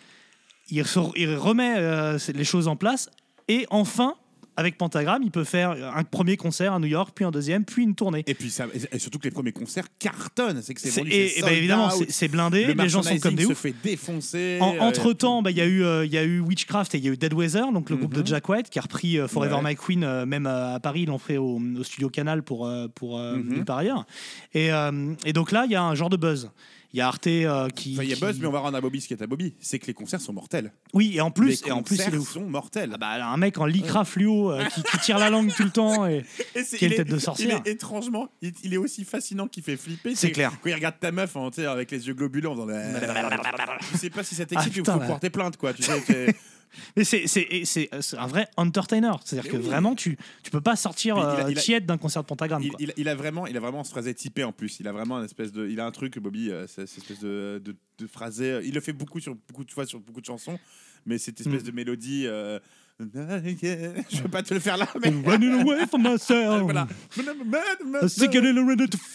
[0.70, 3.10] il, remet euh, les choses en place
[3.48, 4.14] et enfin,
[4.58, 7.82] avec Pentagram, il peut faire un premier concert à New York, puis un deuxième, puis
[7.82, 8.24] une tournée.
[8.26, 10.62] Et puis ça, et surtout que les premiers concerts cartonnent.
[10.62, 13.34] C'est que c'est vendu, et, et sold évidemment, c'est blindé, Le les gens sont comme
[13.34, 14.56] des se fait défoncer.
[14.62, 16.94] En- euh, entre temps, bah, il y, a eu, euh, il y a eu Witchcraft
[16.94, 18.22] et il y a eu Dead Weather, donc le groupe Mhm.
[18.22, 19.62] de Jack White qui a repris euh, Forever Ouais.
[19.62, 23.18] My Queen, euh, même à Paris, ils l'ont fait au, au studio Canal pour, pour
[23.18, 23.48] Mhm.
[23.50, 24.06] nulle part ailleurs.
[24.54, 24.70] Et,
[25.26, 26.50] et donc là, il y a un genre de buzz.
[26.92, 27.92] Il y a Arte euh, qui.
[27.94, 29.22] Enfin, il y a qui- Buzz, mais on va rendre à Bobby ce qui est
[29.22, 29.54] à Bobby.
[29.60, 30.72] C'est que les concerts sont mortels.
[30.94, 32.30] Oui, et en plus, les et en plus, il ouf.
[32.30, 32.90] sont mortels.
[32.94, 35.70] Ah bah, un mec en lycra fluo euh, qui, qui tire la langue tout le
[35.70, 36.06] temps.
[36.06, 36.24] Et...
[36.54, 37.60] Et il est- tête de sorcière.
[37.64, 40.14] Il est étrangement, il, il est aussi fascinant qu'il fait flipper.
[40.14, 40.52] C'est clair.
[40.62, 42.66] Quand il regarde ta meuf en, sais, avec les yeux globuleux en faisant.
[43.92, 45.72] Tu sais pas si ça Ah, t'excite ou putain, faut porter plainte, quoi.
[45.74, 46.34] Tu sais, c'est-
[46.96, 49.12] Mais c'est- c'est un vrai entertainer.
[49.24, 49.62] C'est-à-dire que oui.
[49.62, 52.62] vraiment, tu, tu peux pas sortir euh, tiède d'un concert de Pentagram.
[52.62, 52.78] il, quoi.
[52.80, 54.78] il- il a vraiment, il a vraiment ce phrasé typé en plus.
[54.80, 57.60] Il a vraiment une espèce de, il a un truc, Bobby, euh, cette espèce de,
[57.64, 58.60] de, de phrasé.
[58.64, 60.58] Il le fait beaucoup sur beaucoup de fois sur beaucoup de chansons,
[61.06, 61.66] mais cette espèce Mm.
[61.66, 62.22] de mélodie.
[62.26, 62.58] euh,
[62.98, 66.62] Je vais pas te le faire là, mais Running away from myself.
[66.62, 66.88] voilà.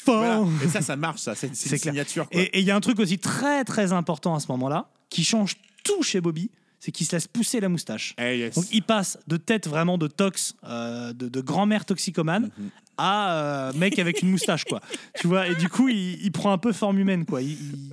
[0.06, 0.46] Voilà.
[0.64, 1.34] Et ça, ça marche, ça.
[1.36, 2.30] C'est une signature.
[2.30, 2.42] Quoi.
[2.42, 5.56] Et il y a un truc aussi très très important à ce moment-là, qui change
[5.84, 6.52] tout chez Bobby,
[6.84, 8.16] c'est qu'il se laisse pousser la moustache.
[8.20, 8.56] Eh, yes.
[8.56, 12.70] Donc il passe de tête vraiment de tox, euh, de, de grand-mère toxicomane, Mhm.
[12.98, 13.34] à
[13.70, 14.82] euh, mec avec une moustache, quoi.
[15.22, 17.42] tu vois, et du coup, il, il prend un peu forme humaine, quoi.
[17.42, 17.52] Il-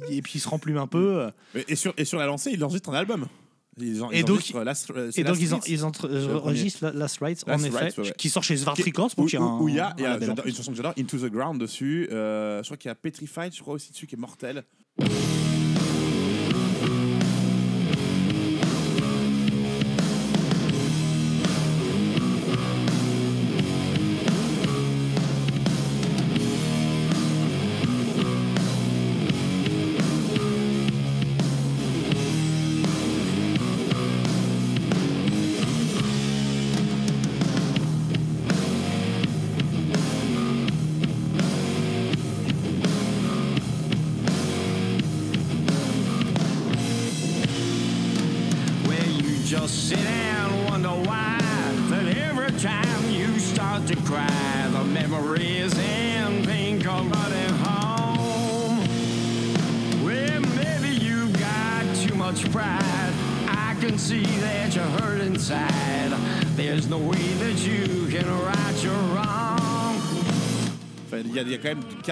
[0.09, 1.29] il- et puis il se remplume un peu.
[1.69, 3.27] Et sur, et sur la lancée, il enregistre un album.
[3.81, 5.93] Ils, en- Et ils donc- Last, Et ils, en-
[6.35, 8.15] enregistrent La- Last Rights, en effet, Rights, ouais, ouais.
[8.19, 10.57] qui sort chez Svart Records, où, donc il y a un- où y y une
[10.57, 12.09] chanson que j'adore, Into the Ground dessus.
[12.11, 14.65] Euh, je crois qu'il y a Petrified, je crois aussi dessus, qui est mortel.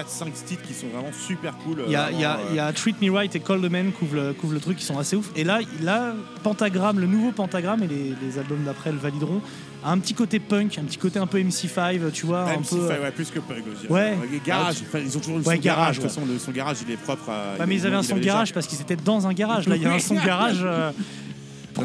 [0.01, 1.83] 4-5 titres qui sont vraiment super cool.
[1.87, 3.39] Il y, a, euh, il y a- vraiment, il y a Treat Me Right et
[3.39, 5.29] Call the Man couvrent le, couvrent le truc, qui sont assez ouf.
[5.35, 9.41] Et là, là Pentagram, le nouveau Pentagram, et les, les albums d'après le valideront,
[9.83, 12.57] a un petit côté punk, un petit côté un peu MC5, tu vois, euh, un
[12.59, 12.87] MC, peu.
[12.87, 13.93] ouais, ouais, plus que punk, dirais.
[13.93, 14.17] Ouais.
[14.21, 15.97] Euh, Garage, enfin, ils ont toujours le Ouais, son garage.
[15.97, 17.59] De toute façon, le son garage, il est propre à.
[17.59, 19.67] Ouais, mais ils avaient un son déjà- garage parce qu'ils étaient dans un garage.
[19.67, 20.59] Là, il y a un son garage.
[20.63, 20.91] euh,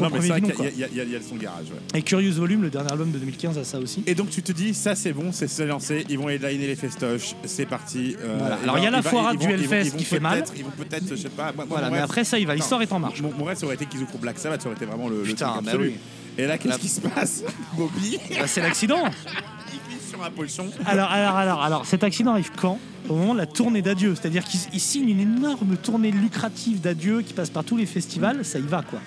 [0.01, 0.37] Non, mais quoi.
[0.37, 1.65] il y a- il y a- il y a le son garage.
[1.67, 1.99] ouais.
[1.99, 4.03] Et Curious Volume, le dernier album de 2015, a ça aussi.
[4.07, 6.75] Et donc tu te dis, ça c'est bon, c'est se lancer, ils vont headliner les
[6.75, 8.15] festoches, c'est parti.
[8.19, 8.55] euh, Voilà.
[8.63, 9.97] Alors, il y a la va- foirade ils vont- du ils vont- Hellfest ils vont
[9.97, 10.39] qui fait mal.
[10.39, 11.45] peut-être- Ils vont peut-être, je sais pas.
[11.45, 12.55] moi- moi, Voilà, mon mais rêve- après ça, il va.
[12.55, 13.21] L'histoire est en marche.
[13.21, 15.07] Mon, mon rêve, ça aurait été qu'ils ouvrent pour Black Sabbath, ça aurait été vraiment
[15.09, 15.89] le, le Putain, truc bah absolu.
[15.89, 15.95] oui.
[16.37, 17.43] Et là, qu'est-ce qui se passe
[17.77, 19.03] Bobby, Bah, c'est l'accident.
[19.05, 20.65] il glisse sur un pochon.
[20.85, 22.79] Alors, alors, alors, alors, cet accident arrive quand?
[23.09, 24.15] Au moment de la tournée d'adieu.
[24.15, 28.43] C'est-à-dire qu'il il signe une énorme tournée lucrative d'adieu qui passe par tous les festivals,
[28.45, 28.99] ça y va quoi.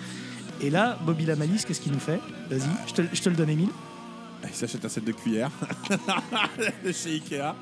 [0.62, 3.50] Et là, Bobby Lamanis, qu'est-ce qu'il nous fait Vas-y, je te, je te le donne,
[3.50, 3.68] Emile.
[4.48, 5.50] Il s'achète un set de cuillères
[6.84, 7.54] de chez Ikea.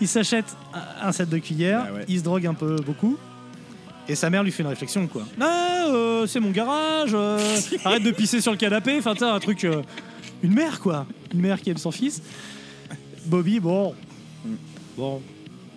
[0.00, 2.04] Il s'achète un- un set de cuillères, Ah ouais.
[2.08, 3.16] il se drogue un peu beaucoup.
[4.08, 5.22] Et sa mère lui fait une réflexion quoi.
[5.40, 7.38] Ah, euh, c'est mon garage, euh,
[7.84, 9.64] arrête de pisser sur le canapé, enfin t'as un truc.
[9.64, 9.82] euh,
[10.42, 12.22] une mère quoi, une mère qui aime son fils.
[13.26, 13.94] Bobby, bon.
[14.96, 15.20] Bon,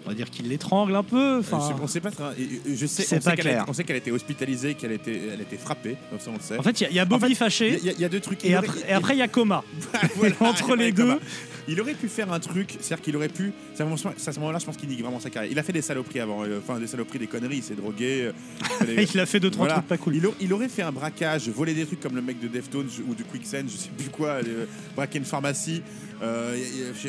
[0.09, 1.37] on va dire qu'il l'étrangle un peu.
[1.37, 3.47] Enfin, Je- on sait pas très- et- et Je sais, C'est on sait pas qu'elle
[3.47, 3.65] a clair.
[3.67, 6.57] on sait qu'elle été hospitalisée, qu'elle été, elle été frappée, comme ça on le sait.
[6.57, 7.77] en fait, il y a- il y, a Bobby fâché.
[7.79, 8.43] il y, a- il y a deux trucs.
[8.43, 9.63] Et Il après, aurait- et après, il y a coma.
[10.15, 11.19] Voilà, entre les deux.
[11.67, 13.51] Il aurait pu faire un truc, c'est-à-dire qu'il aurait pu.
[13.75, 15.51] C'est à ce moment- c'est à ce moment-là, je pense qu'il nique vraiment sa carrière.
[15.51, 18.31] Il a fait des saloperies avant, euh, enfin des saloperies, des conneries, il s'est drogué.
[18.87, 19.75] euh, il a fait deux trois Voilà.
[19.75, 20.15] trucs pas cool.
[20.15, 22.89] Il, a- il aurait fait un braquage, voler des trucs comme le mec de Deftones
[23.07, 25.83] ou de Quicksand, je sais plus quoi, euh, braquer une pharmacie.
[26.21, 26.55] Euh,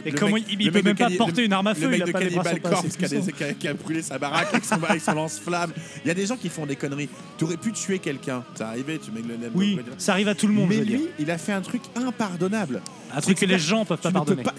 [0.04, 1.72] Et le comment mec- il- il le peut même pas porter le- une arme à
[1.72, 3.68] le feu, mec il a de pas Cannibal Corpse qui a, des- qui a- qui
[3.68, 5.72] a brûlé sa baraque avec son, son lance-flamme.
[6.04, 7.08] Il y a des gens qui font des conneries.
[7.38, 10.46] Tu aurais pu tuer quelqu'un, c'est arrivé, tu mets le Oui, ça arrive à tout
[10.46, 10.98] le monde, Mais je veux dire.
[11.00, 12.82] lui, il a fait un truc impardonnable.
[13.12, 14.42] Un truc que les gens peuvent pas peux pardonner.
[14.44, 14.54] pas-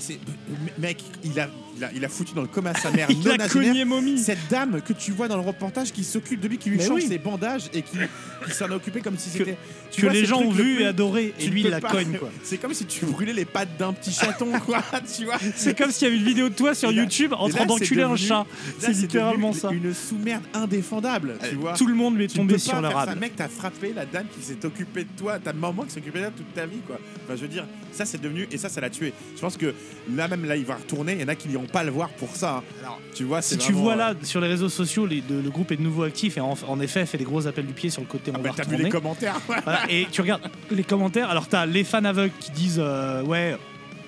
[0.78, 1.48] Mec, il a,
[1.78, 4.18] il, a, il a foutu dans le coma sa mère Il non a cogné momie.
[4.18, 6.86] Cette dame que tu vois dans le reportage qui s'occupe de lui, qui lui Mais
[6.86, 7.08] change oui.
[7.08, 7.98] ses bandages et qui,
[8.46, 9.56] qui s'en occupé comme si c'était.
[9.96, 12.20] que vois, les gens ont le vu et adoré, et lui il la cogne.
[12.44, 14.12] C'est comme si tu brûlais les pattes d'un petit
[14.46, 14.82] chaton, quoi.
[15.18, 17.50] Tu vois C'est comme s'il y avait une vidéo de toi sur là- YouTube en
[17.50, 18.46] train d'enculer un chat.
[18.80, 19.70] C'est littéralement ça.
[19.72, 21.74] Une sous-merde indéfendable, tu vois.
[21.74, 22.82] Tout le monde lui est Tu tombé sur ça.
[22.82, 23.20] rable.
[23.20, 26.20] Mec, t'as frappé la dame qui s'est occupée de toi, ta maman qui s'est occupée
[26.20, 26.98] de toi toute ta vie, quoi.
[27.26, 29.14] Enfin, je veux dire, ça c'est devenu et ça, ça l'a tué.
[29.36, 29.74] Je pense que
[30.16, 31.14] là même là, il va retourner.
[31.14, 32.58] Il y en a qui n'iront pas le voir pour ça.
[32.58, 32.64] hein.
[32.82, 35.50] Alors, tu vois, Si tu vois euh, là sur les réseaux sociaux, les- de- le
[35.50, 37.90] groupe est de nouveau actif et en, en effet fait des gros appels du pied
[37.90, 39.40] sur le côté ah, on bah, t'as vu les commentaires.
[39.48, 43.56] Voilà, et tu regardes les commentaires, alors t'as les fans aveugles qui disent euh, ouais,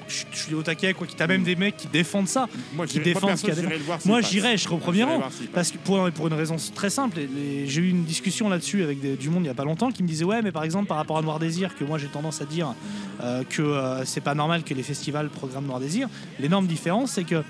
[0.08, 2.48] je je suis au taquet, quoi, qui t'as même des mecs qui défendent ça.
[2.76, 5.24] moi, qui j'irai- défendent ce qu'il j'irai Moi j'irais, je serais au premier J'irai rang.
[5.54, 7.20] Parce que pour, pour une raison très simple,
[7.66, 10.04] j'ai eu une discussion là-dessus avec des- du monde il y a pas longtemps qui
[10.04, 12.42] me disait ouais mais par exemple par rapport à Noir Désir que moi j'ai tendance
[12.42, 12.74] à dire
[13.22, 16.08] euh, que euh, c'est pas normal que les festivals programment Noir Désir.
[16.40, 17.44] L'énorme différence c'est que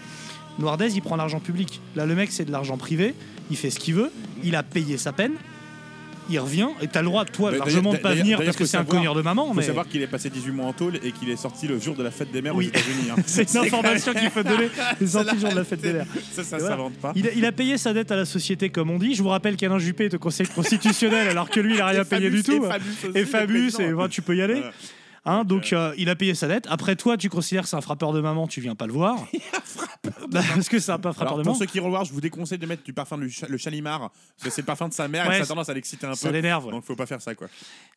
[0.59, 1.81] Noir Désir il prend l'argent public.
[1.95, 3.15] Là le mec c'est de l'argent privé,
[3.49, 4.11] il fait ce qu'il veut,
[4.43, 5.33] il a payé sa peine.
[6.29, 8.77] Il revient et t'as le droit toi Mais largement de pas venir parce que c'est
[8.77, 10.97] un cogneur de maman Il faut mais savoir qu'il est passé 18 mois en tôle
[11.03, 12.65] et qu'il est sorti le jour de la fête des mères Oui.
[12.65, 13.09] aux États-Unis.
[13.11, 13.21] hein.
[13.25, 14.69] c'est une information qu'il faut donner.
[15.01, 16.05] Les Ça, sorties le jour de la fête des mères.
[16.31, 16.75] Ça, ça voilà.
[16.75, 17.11] s'invente pas.
[17.15, 19.15] Il a, il a payé sa dette à la société, comme on dit.
[19.15, 22.01] Je vous rappelle qu'Alain Juppé est au Conseil constitutionnel alors que lui, il a rien
[22.01, 22.65] Et payé Fabius- du tout.
[22.65, 24.55] Et Fabius Et Fabius, tu peux y aller.
[24.55, 24.71] Voilà.
[25.25, 26.65] Hein, donc euh, il a payé sa dette.
[26.69, 29.17] Après toi, tu considères que c'est un frappeur de maman, tu viens pas le voir.
[30.29, 31.59] Bah, Parce que c'est un peu frappeur Alors, de pour maman.
[31.59, 33.99] ceux qui revoient, je vous déconseille de mettre du parfum le chalimar.
[33.99, 36.05] Parce que c'est le parfum de sa mère Ouais, et ça a tendance à l'exciter
[36.05, 36.33] un Ça peu.
[36.33, 36.65] l'énerve.
[36.65, 36.71] ouais.
[36.71, 37.47] Donc faut pas faire ça quoi.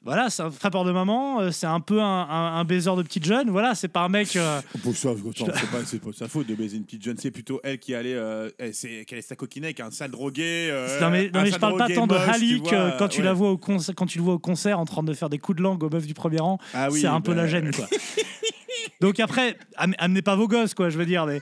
[0.04, 3.02] Voilà, c'est un frappeur de maman, euh, c'est un peu un, un, un baiser de
[3.02, 3.50] petite jeune.
[3.50, 4.36] Voilà, c'est pas un mec.
[4.36, 7.02] euh, Pour ça, attends, c'est pas, c'est pas de sa faute de baiser une petite
[7.02, 9.90] jeune, c'est plutôt elle qui allait, euh, elle, c'est qu'elle est sa coquinette avec un
[9.90, 10.68] sale drogué.
[10.70, 12.30] euh, non mais, non, un mais je sale parle pas drogué tant de moche, tu
[12.30, 14.78] Halik vois, euh, quand tu la vois au concert, quand tu le vois au concert
[14.78, 17.00] en train de faire des coups de langue aux meufs du premier rang, Ah oui,
[17.00, 17.86] c'est un peu bah, la gêne quoi.
[19.00, 21.26] Donc après, am- amenez pas vos gosses quoi, je veux dire.
[21.26, 21.40] Mais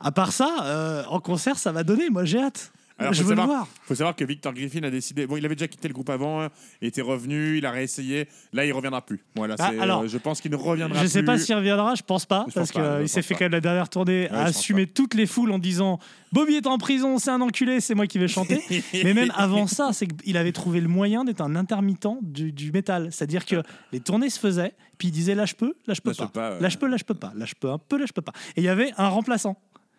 [0.00, 2.08] à part ça, euh, en concert, ça va donner.
[2.10, 2.72] Moi, j'ai hâte.
[2.98, 3.68] Alors, je faut veux le savoir- voir.
[3.84, 5.26] faut savoir que Victor Griffin a décidé.
[5.26, 6.48] Bon, il avait déjà quitté le groupe avant, hein,
[6.82, 8.28] il était revenu, il a réessayé.
[8.52, 9.20] Là, il reviendra plus.
[9.36, 11.08] Voilà, Ah, alors, euh, je pense qu'il ne reviendra Je plus.
[11.10, 13.52] sais pas s'il reviendra, je pense pas, Je parce qu'il je s'est fait quand même
[13.52, 15.98] la dernière tournée Ouais, à je assumer toutes les foules en disant
[16.32, 18.62] Bobby est en prison, c'est un enculé, c'est moi qui vais chanter.
[18.92, 22.70] Mais même avant ça, c'est qu'il avait trouvé le moyen d'être un intermittent du, du
[22.72, 23.08] métal.
[23.12, 26.10] C'est-à-dire que les tournées se faisaient, puis il disait là je peux, là je peux
[26.10, 26.58] Là, je pas.
[26.60, 27.32] Là je peux, là je peux pas.
[27.36, 28.32] Là je peux un peu, là je peux pas.
[28.56, 29.56] Et il y avait un remplaçant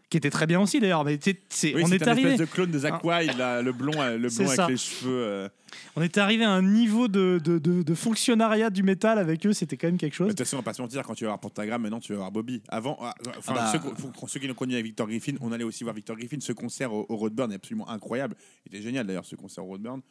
[0.09, 1.03] qui était très bien aussi d'ailleurs.
[1.05, 3.93] Mais Oui, on est un arrivé, espèce de clone de Zach Wilde, là, le blond,
[4.01, 4.67] euh, le C'est blond avec ça.
[4.69, 5.11] les cheveux.
[5.23, 5.49] euh.
[5.95, 9.53] on était arrivé à un niveau de, de, de- de fonctionnariat du métal avec eux.
[9.53, 10.27] C'était quand même quelque Mais chose.
[10.27, 12.11] De toute façon, on va pas se mentir, quand tu vas voir Pentagram, maintenant tu
[12.13, 12.61] vas voir Bobby.
[12.69, 13.71] Avant, ah, enfin, Ah bah.
[13.71, 16.15] ceux, qui- pour ceux qui l'ont connu avec Victor Griffin, on allait aussi voir Victor
[16.17, 16.37] Griffin.
[16.39, 18.35] Ce concert au, au Roadburn est absolument incroyable.
[18.65, 20.01] Il était génial d'ailleurs, ce concert au Roadburn.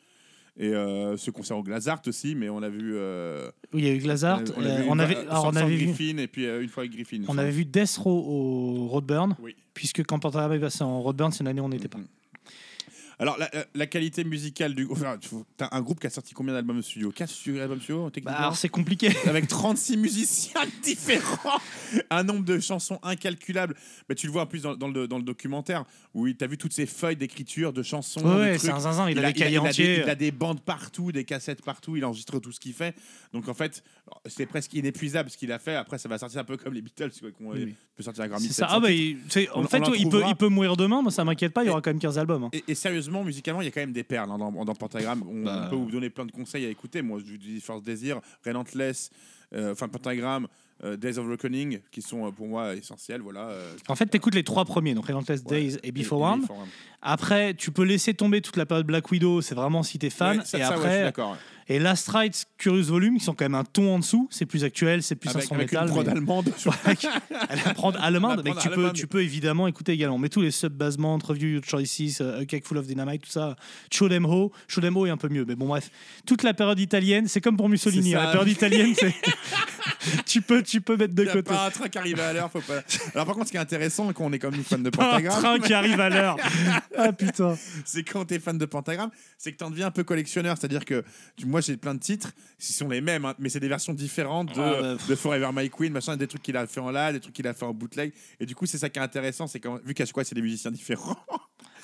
[0.60, 2.92] Et euh, ce concert au Glazart aussi, mais on a vu.
[2.96, 4.40] euh, Oui, il y a eu Glazart.
[4.56, 5.86] on a- on a euh, vu on avait, alors, on avait vu.
[5.86, 7.22] Griffin et puis euh, une fois avec Griffin.
[7.28, 9.54] On avait vu Death Row au Roadburn, Oui.
[9.72, 11.98] puisque quand Pentagram est passé en Roadburn, c'est une année où on n'était pas.
[11.98, 12.06] Mhm.
[13.20, 13.36] Alors,
[13.74, 14.98] la, qualité musicale du groupe.
[14.98, 17.10] Enfin, tu- t'as un groupe qui a sorti combien d'albums studio?
[17.10, 19.10] 4 albums studio Bah, alors c'est compliqué.
[19.26, 21.58] avec 36 musiciens différents,
[22.10, 23.74] un nombre de chansons incalculable.
[24.08, 26.46] Mais tu le vois en plus dans, dans le, dans le documentaire où tu as
[26.46, 28.20] vu toutes ces feuilles d'écriture de chansons.
[28.24, 30.00] ouais, c'est un zinzin, il, a des il cahiers il a des, entiers.
[30.04, 32.94] il a des bandes partout, des cassettes partout, il enregistre tout ce qu'il fait.
[33.32, 33.82] Donc en fait,
[34.26, 35.74] c'est presque inépuisable ce qu'il a fait.
[35.74, 38.28] Après, ça va sortir un peu comme les Beatles, quoi, qu'on Oui, peut sortir un
[38.28, 38.46] Grammy.
[38.46, 38.66] Ça.
[38.68, 39.18] 700 Ah bah, il-
[39.54, 41.66] On- en on fait, il, peut, il peut mourir demain, moi ça m'inquiète pas, il
[41.66, 42.44] y aura quand même 15 albums.
[42.44, 42.50] hein.
[42.52, 45.22] Et, et sérieusement, musicalement, il y a quand même des perles hein, dans, dans Pentagram.
[45.28, 45.64] On, Bah.
[45.66, 47.02] on peut vous donner plein de conseils à écouter.
[47.02, 49.10] Moi, je vous dis Force Désir, Relentless,
[49.54, 50.46] euh, enfin Pentagram,
[50.84, 53.20] euh, Days of Reckoning, qui sont euh, pour moi essentiels.
[53.20, 53.48] Voilà.
[53.48, 55.60] euh, En fait, t'écoutes les trois premiers, donc Relentless ouais.
[55.60, 56.40] Days et Before et One.
[56.42, 56.68] Before One.
[57.02, 60.38] Après, tu peux laisser tomber toute la période Black Widow, c'est vraiment si t'es fan.
[60.38, 61.36] Ouais, ça- et ça, ouais, je suis après, ouais.
[61.68, 64.64] Et Last Rites, Curious Volume, qui sont quand même un ton en dessous, c'est plus
[64.64, 65.86] actuel, c'est plus Avec, son avec métal.
[65.88, 66.52] une prod mais- allemande.
[68.44, 68.92] Mais tu peux, allemande.
[68.94, 70.18] tu peux évidemment écouter également.
[70.18, 73.56] Mais tous les sub-basements, Review Your Choices, euh, A Cake Full of Dynamite, tout ça,
[73.92, 75.44] Show Them Ho, Show Them Ho est un peu mieux.
[75.46, 75.90] Mais bon, bref,
[76.26, 78.14] toute la période italienne, c'est comme pour Mussolini.
[78.14, 78.24] Hein.
[78.24, 79.14] La période italienne, c'est.
[80.26, 81.42] tu, peux, tu peux mettre de côté.
[81.42, 82.50] pas un train qui arrive à l'heure.
[82.50, 82.80] Faut pas...
[83.14, 85.16] Alors, par contre, ce qui est intéressant, quand on est comme nous fans de Pas
[85.16, 86.36] un train qui arrive à l'heure.
[87.00, 87.56] Ah putain.
[87.84, 90.56] c'est quand tu es fan de Pentagram, c'est que tu en deviens un peu collectionneur.
[90.58, 91.04] C'est-à-dire que
[91.36, 93.92] tu- moi, j'ai plein de titres, ce sont les mêmes, hein, mais c'est des versions
[93.94, 95.08] différentes de, Ah, bah, pff.
[95.08, 97.46] de Forever My Queen, machin, des trucs qu'il a fait en live, des trucs qu'il
[97.46, 98.12] a fait en bootleg.
[98.40, 100.34] Et du coup, c'est ça qui est intéressant, c'est quand, vu qu'à chaque fois, c'est
[100.34, 101.16] des musiciens différents,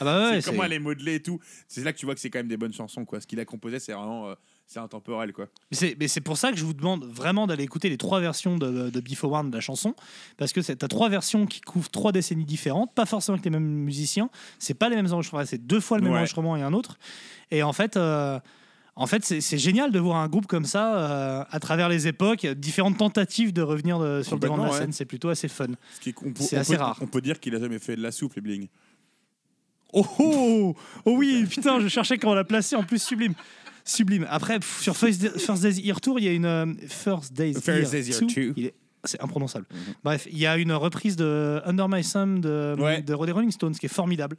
[0.00, 1.38] Ah bah ouais, c'est comment elle est modelée et tout.
[1.68, 3.04] C'est là que tu vois que c'est quand même des bonnes chansons.
[3.04, 3.20] Quoi.
[3.20, 4.34] Ce qu'il a composé, c'est vraiment euh,
[4.66, 5.32] c'est intemporel.
[5.32, 5.46] Quoi.
[5.70, 8.18] Mais c'est- Mais c'est pour ça que je vous demande vraiment d'aller écouter les trois
[8.20, 9.94] versions de, de Before One de la chanson.
[10.36, 13.50] Parce que tu as trois versions qui couvrent trois décennies différentes, pas forcément avec les
[13.52, 14.30] mêmes musiciens.
[14.58, 16.18] C'est pas les mêmes enregistrements, c'est deux fois le même Ouais.
[16.18, 16.98] enregistrement et un autre.
[17.52, 17.96] Et en fait.
[17.96, 18.40] euh,
[18.96, 22.46] en fait, c'est génial de voir un groupe comme ça, euh, à travers les époques,
[22.46, 24.78] différentes tentatives de revenir de- sur le devant de la ouais.
[24.78, 24.92] scène.
[24.92, 25.66] C'est plutôt assez fun.
[26.00, 26.98] C'est on assez peut- rare.
[27.00, 28.68] On peut dire qu'il a jamais fait de la soupe, les bling.
[29.92, 33.34] Oh, oh, oh oui, putain, je cherchais comment la placer, en plus sublime.
[33.84, 34.26] Sublime.
[34.30, 37.32] Après, pff, sur First, Day- First Days Here Tour, il y a une euh, First
[37.34, 38.26] Days First Here, Days Here Two.
[38.28, 38.52] Two.
[38.56, 38.74] Il est-
[39.06, 39.66] C'est imprononçable.
[39.70, 39.94] Mhm.
[40.02, 43.02] Bref, il y a une reprise de Under My Thumb de, Ouais.
[43.02, 44.38] de Roddy Rolling Stones qui est formidable.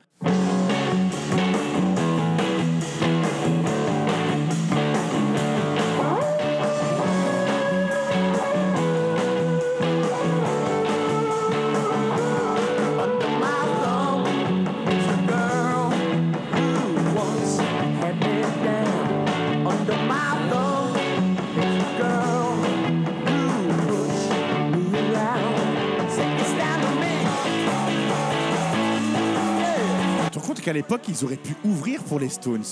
[30.65, 32.63] Qu'à l'époque, ils auraient pu ouvrir pour les Stones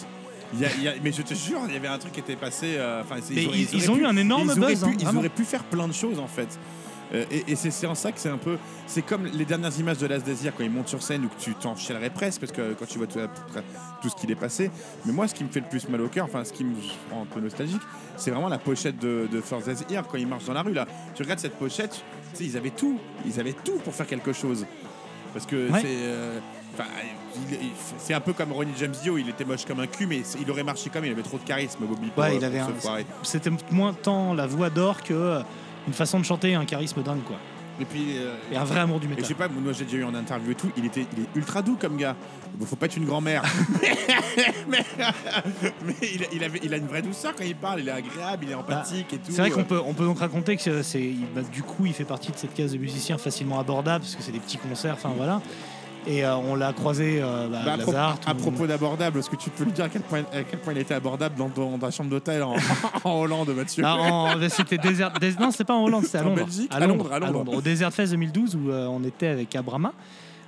[0.56, 2.12] Il y a- il y a- mais je te jure, il y avait un truc
[2.14, 2.76] qui était passé.
[2.78, 4.86] euh, enfin, c'est- Mais auraient- ils- ils ont eu un énorme ils auraient buzz, pu-
[4.89, 5.20] hein, ils vraiment.
[5.20, 6.60] auraient pu faire plein de choses en fait.
[7.14, 8.58] Euh, et et c'est c'est en ça que c'est un peu.
[8.88, 11.39] C'est comme les dernières images de Last Desire quand ils montent sur scène où que
[11.39, 13.20] tu t'en chialerais presque parce que quand tu vois tout,
[14.02, 14.70] tout ce qui est passé.
[15.06, 16.76] Mais moi, ce qui me fait le plus mal au cœur, enfin, ce qui me
[17.12, 17.82] rend un peu nostalgique,
[18.18, 20.86] c'est vraiment la pochette de, de First Here quand ils marchent dans la rue là.
[21.16, 23.00] Tu regardes cette pochette, tu sais, ils avaient tout.
[23.26, 24.66] Ils avaient tout pour faire quelque chose.
[25.34, 25.82] Parce que Ouais.
[25.82, 25.88] c'est.
[25.89, 26.39] euh,
[27.97, 30.49] c'est un peu comme Ronnie James Dio, il était moche comme un cul, mais il
[30.51, 32.07] aurait marché comme il avait trop de charisme, Bobby.
[32.09, 32.61] pour, Ouais, euh, il avait.
[33.24, 35.41] C'était moins tant la voix d'or que euh,
[35.88, 37.38] une façon de chanter, un charisme dingue, quoi.
[37.82, 38.17] Et puis.
[38.17, 39.26] euh, Et un vrai amour du Et je métal.
[39.28, 41.61] sais pas, moi j'ai déjà eu en interview et tout, il, était, il est ultra
[41.63, 42.15] doux comme gars.
[42.55, 43.41] Bon, faut pas être une grand-mère.
[44.67, 44.86] mais
[45.84, 47.91] mais il, a- il avait, il a une vraie douceur quand il parle, il est
[47.91, 49.32] agréable, il est empathique et tout.
[49.32, 51.93] C'est vrai qu'on peut, on peut donc raconter que c'est, il- bah, du coup, il
[51.93, 54.93] fait partie de cette case de musiciens facilement abordables, parce que c'est des petits concerts,
[54.93, 55.41] enfin voilà.
[56.06, 59.49] Et euh, on l'a croisé euh, bah, Bah, à, à propos, d'abordable, est-ce que tu
[59.49, 61.91] peux lui dire à quel point, à quel point il était abordable dans, dans ta
[61.91, 62.56] chambre d'hôtel en,
[63.06, 66.26] en Hollande, Mathieu Ah, c'était Desert, Des- non, c'était pas en Hollande, c'était à En
[66.26, 66.43] Londres.
[66.45, 67.54] Belgique à À Londres, Londres, à Londres.
[67.56, 69.93] Au Desert Fest 2012 où euh, on était avec Abrama.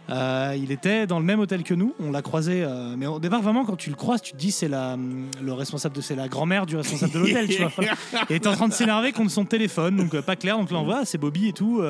[0.07, 1.95] Euh, il était dans le même hôtel que nous.
[1.99, 2.63] On l'a croisé,
[2.95, 4.95] mais au départ vraiment quand tu le croises, tu te dis c'est la
[5.41, 7.47] le responsable de c'est la grand-mère du responsable de l'hôtel.
[7.47, 7.71] tu vois.
[8.29, 10.59] Et était en train de s'énerver contre son téléphone, donc pas clair.
[10.59, 11.81] Donc là on voit, c'est Bobby et tout.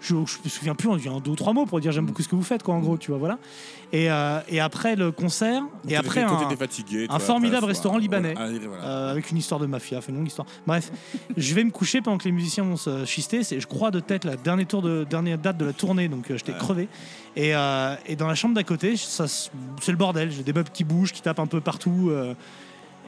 [0.00, 2.06] Je, je me souviens plus, on dit un deux ou trois mots pour dire j'aime
[2.06, 3.38] beaucoup ce que vous faites, quoi, en gros, tu vois, voilà.
[3.92, 7.98] Et, euh, et après le concert, et après un, t'étais fatigué, toi, un formidable restaurant
[7.98, 8.34] libanais.
[8.36, 8.84] Allez, voilà.
[8.84, 10.46] Euh, avec une histoire de mafia, fait une longue histoire.
[10.66, 10.92] Bref,
[11.36, 13.42] je vais me coucher pendant que les musiciens vont se chister.
[13.42, 16.30] C'est, je crois, de tête la dernière, tour de, dernière date de la tournée, donc
[16.30, 16.88] euh, j'étais crevé.
[17.36, 17.50] Et,
[18.06, 20.32] et dans la chambre d'à côté, ça, c'est le bordel.
[20.32, 22.10] J'ai des meubles qui bougent, qui tapent un peu partout.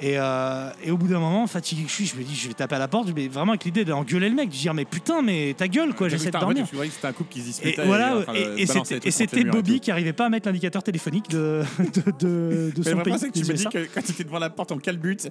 [0.01, 2.35] Euh, et, euh, et au bout d'un moment, fatigué que je suis, je me dis,
[2.35, 4.75] je vais taper à la porte, mais vraiment avec l'idée d'engueuler le mec, de dire,
[4.75, 6.67] mais putain, mais ta gueule, quoi, j'essaie de dormir.
[6.69, 7.85] Tu que c'était un couple qui se Et disputait.
[7.87, 11.63] voilà, et, des et contre c'était Bobby qui arrivait pas à mettre l'indicateur téléphonique de,
[11.79, 13.15] de, de, de Mais son pays.
[13.19, 15.29] c'est que tu me dis que quand tu étais devant la porte en calbute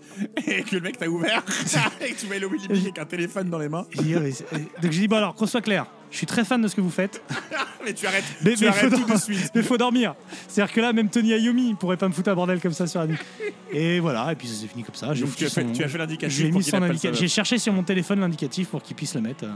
[0.47, 1.43] et que le mec t'a ouvert
[2.01, 5.01] et que tu voyais le Willy avec un téléphone dans les mains, c'est- Donc j'ai
[5.01, 7.21] dit, bon alors, qu'on soit clair, je suis très fan de ce que vous faites.
[7.85, 9.51] mais tu arrêtes, Mais, tu mais arrêtes faut, tout de dor- suite.
[9.55, 10.13] mais faut dormir.
[10.47, 12.85] C'est-à-dire que là, même Tony Iommi, il pourrait pas me foutre un bordel comme ça
[12.85, 13.17] sur la nuit.
[13.71, 15.13] Et voilà, et puis ça s'est fini comme ça.
[15.13, 16.79] J'ai tu as fait, son- tu as fait l'indicatif j'ai mis son.
[17.13, 19.45] J'ai cherché sur mon téléphone l'indicatif pour qu'il puisse le mettre.
[19.45, 19.51] euh.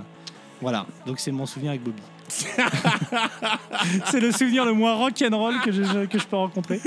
[0.62, 2.02] Voilà, donc c'est mon souvenir avec Bobby.
[4.06, 6.80] c'est le souvenir le moins rock'n'roll que je, que je peux rencontrer.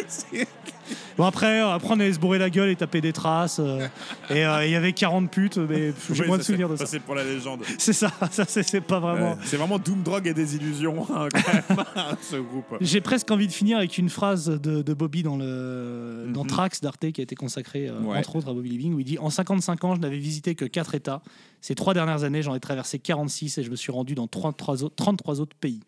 [1.16, 3.59] Bon après, euh, après on allait se bourrer la gueule et taper des traces.
[3.61, 3.86] euh,
[4.30, 6.86] et euh, il y avait 40 putes, mais j'ai Oui, moins de souvenirs de ça.
[6.86, 7.62] c'est pour la légende.
[7.78, 9.36] C'est ça, ça c'est pas vraiment...
[9.45, 11.84] C'est vraiment Doom, Drogue et Désillusion, hein, quand même,
[12.20, 12.76] ce groupe.
[12.80, 16.49] J'ai presque envie de finir avec une phrase de, de Bobby dans, le, dans Mhm.
[16.49, 18.16] Trax d'Arte qui a été consacrée Ouais.
[18.18, 20.64] entre autres à Bobby Living où il dit En 55 ans, je n'avais visité que
[20.64, 21.22] 4 États.
[21.61, 24.84] Ces trois dernières années, j'en ai traversé 46 et je me suis rendu dans 33
[24.84, 25.80] autres, 33 autres pays.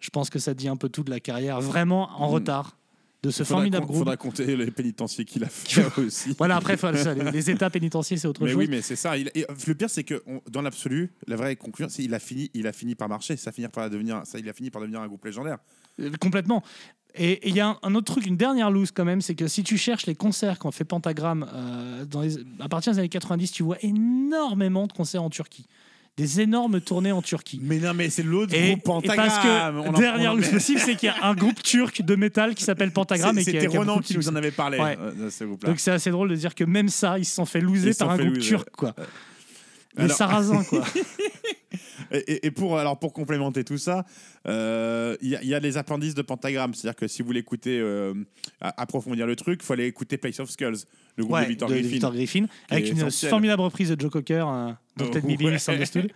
[0.00, 2.34] Je pense que ça dit un peu tout de la carrière, vraiment en Mhm.
[2.34, 2.76] retard
[3.24, 3.98] de ce Faudra formidable groupe.
[3.98, 6.34] Faudra compter les pénitenciers qu'il a fait aussi.
[6.38, 8.58] Voilà, après, ça, les, les États pénitentiaires, c'est autre Mais chose.
[8.58, 9.16] oui, mais c'est ça.
[9.16, 12.18] Il- et, le pire, c'est que on- dans l'absolu, la vraie conclusion, c'est qu'il a
[12.18, 13.36] fini, il a fini par marcher.
[13.36, 15.58] Ça finir par devenir, ça, il a fini par devenir un groupe légendaire.
[16.00, 16.62] Euh, Complètement.
[17.16, 19.36] Et et il y a un, un autre truc, une dernière loose quand même, c'est
[19.36, 22.98] que si tu cherches les concerts qu'ont fait Pentagram euh, dans les- à partir des
[22.98, 25.66] années 90, tu vois énormément de concerts en Turquie.
[26.16, 27.58] Des énormes tournées en Turquie.
[27.60, 29.26] Mais non, mais c'est l'autre Et, groupe et Pentagram.
[29.28, 32.54] parce que On dernière loose possible, c'est qu'il y a un groupe turc de métal
[32.54, 34.78] qui s'appelle Pentagram et C'était Ronan qui nous en avait parlé.
[34.78, 34.96] Ouais.
[35.00, 35.30] euh.
[35.66, 37.98] Donc c'est assez drôle de dire que même ça, ils se sont fait loser se
[37.98, 38.48] par un groupe loser.
[38.48, 38.94] turc, quoi.
[39.96, 40.84] Les Alors- sarrasins, quoi.
[42.26, 44.04] Et, pour, alors pour complémenter tout ça,
[44.46, 46.72] euh, il y, a- il y a les appendices de Pentagram.
[46.74, 48.14] C'est-à-dire que si vous voulez écouter, euh,
[48.60, 50.76] approfondir le truc, il faut aller écouter Place of Skulls,
[51.16, 51.92] le groupe Ouais, de Victor de- de Griffin.
[51.92, 55.36] Victor Griffin, est avec une formidable reprise de Joe Cocker, euh, Don't Oh, Let Me
[55.36, 55.52] Be ouais.
[55.52, 56.12] Misunderstood.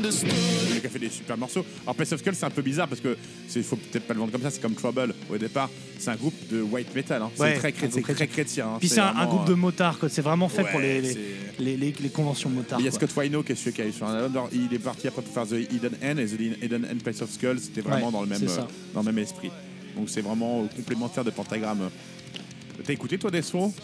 [0.00, 0.80] Misunderstood.
[0.80, 1.64] qui a fait des super morceaux.
[1.84, 3.16] Alors Place of Skulls, c'est un peu bizarre parce que
[3.54, 4.50] il faut peut-être pas le vendre comme ça.
[4.50, 5.70] C'est comme Trouble au départ.
[5.98, 7.22] C'est un groupe de white metal.
[7.22, 7.30] hein.
[7.34, 8.66] C'est Ouais, très, c'est très chrétien.
[8.74, 8.76] hein.
[8.78, 9.98] Puis c'est un, groupe de euh, motards.
[10.08, 11.16] C'est vraiment fait pour les, les,
[11.58, 12.80] les, les- les conventions motards.
[12.80, 12.92] Il y a.
[12.92, 14.46] Scott Wino qui est celui qui a sur un album.
[14.52, 17.30] Il est parti après pour faire The Hidden End et The Hidden End Place of
[17.30, 17.60] Skulls.
[17.60, 18.62] C'était vraiment Ouais, dans, le même, euh,
[18.94, 19.50] dans le même esprit.
[19.96, 21.90] Donc c'est vraiment complémentaire de Pentagram.
[22.84, 23.74] T'as écouté toi Death Row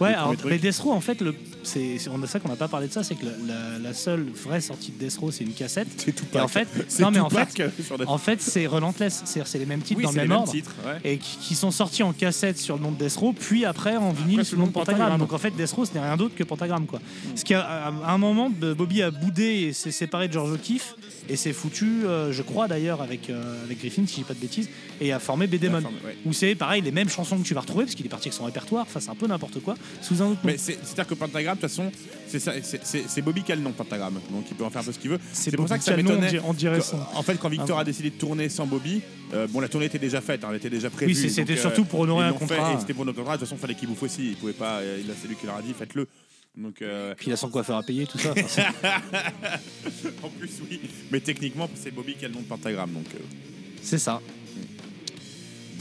[0.00, 2.48] Ouais, le alors mais Death Row, en fait, le, c'est c'est- on a ça qu'on
[2.48, 5.16] n'a pas parlé de ça, c'est que la, la- la seule vraie sortie de Death
[5.18, 5.88] Row, c'est une cassette.
[5.96, 7.48] C'est tout Et en fait, c'est non mais en fait,
[7.82, 10.38] sur en fait, c'est Relentless, c'est-à-dire c'est les mêmes titres oui, dans c'est le même
[10.38, 10.50] ordre.
[10.52, 10.74] titres.
[10.86, 10.98] ouais.
[11.12, 13.96] Et qui, qui sont sortis en cassette sur le nom de Death Row, puis après
[13.96, 14.98] en vinyle sous le nom de Pentagram.
[14.98, 15.20] Pentagram.
[15.20, 16.86] Donc en fait, Death Row, ce n'est rien d'autre que Pentagram.
[16.86, 17.00] Quoi.
[17.34, 20.94] Ce qui à à un moment, Bobby a boudé et s'est séparé de George O'Keefe,
[21.28, 24.34] et s'est foutu, euh, je crois d'ailleurs, avec, euh, avec Griffin, si je dis pas
[24.34, 24.68] de bêtises,
[25.00, 26.16] et a formé ouais.
[26.26, 28.34] Où c'est pareil, les mêmes chansons que tu vas retrouver, parce qu'il est parti avec
[28.36, 30.52] son répertoire, enfin c'est un peu n'importe quoi, sous un autre nom.
[30.52, 31.90] Mais c'est- c'est-à-dire que Pentagram, de toute façon,
[32.28, 34.98] c'est Bobby qui a le nom Pentagram, donc il peut en faire un peu ce
[34.98, 35.18] qu'il veut.
[35.32, 36.40] C'est pour ça que ça m'étonnait.
[36.44, 39.00] on dirait son- En fait, quand Victor Ah a décidé de tourner sans Bobby,
[39.34, 41.12] euh, bon, la tournée était déjà faite, hein, elle était déjà prévue.
[41.14, 42.76] Oui, c'était euh, surtout pour honorer un contrat.
[42.80, 43.34] C'était pour notre contrat.
[43.34, 44.30] De toute façon, il fallait qu'il bouffe aussi.
[44.30, 44.78] Il pouvait pas.
[44.78, 46.06] euh, il a- C'est lui qui leur a dit, faites-le.
[46.56, 48.34] Donc, euh, Puis il a son coiffeur à payer, tout ça.
[50.22, 50.80] En plus, oui.
[51.10, 52.90] Mais techniquement, c'est Bobby qui a le nom de Pentagram.
[52.90, 53.18] Donc, euh,
[53.82, 54.20] c'est ça.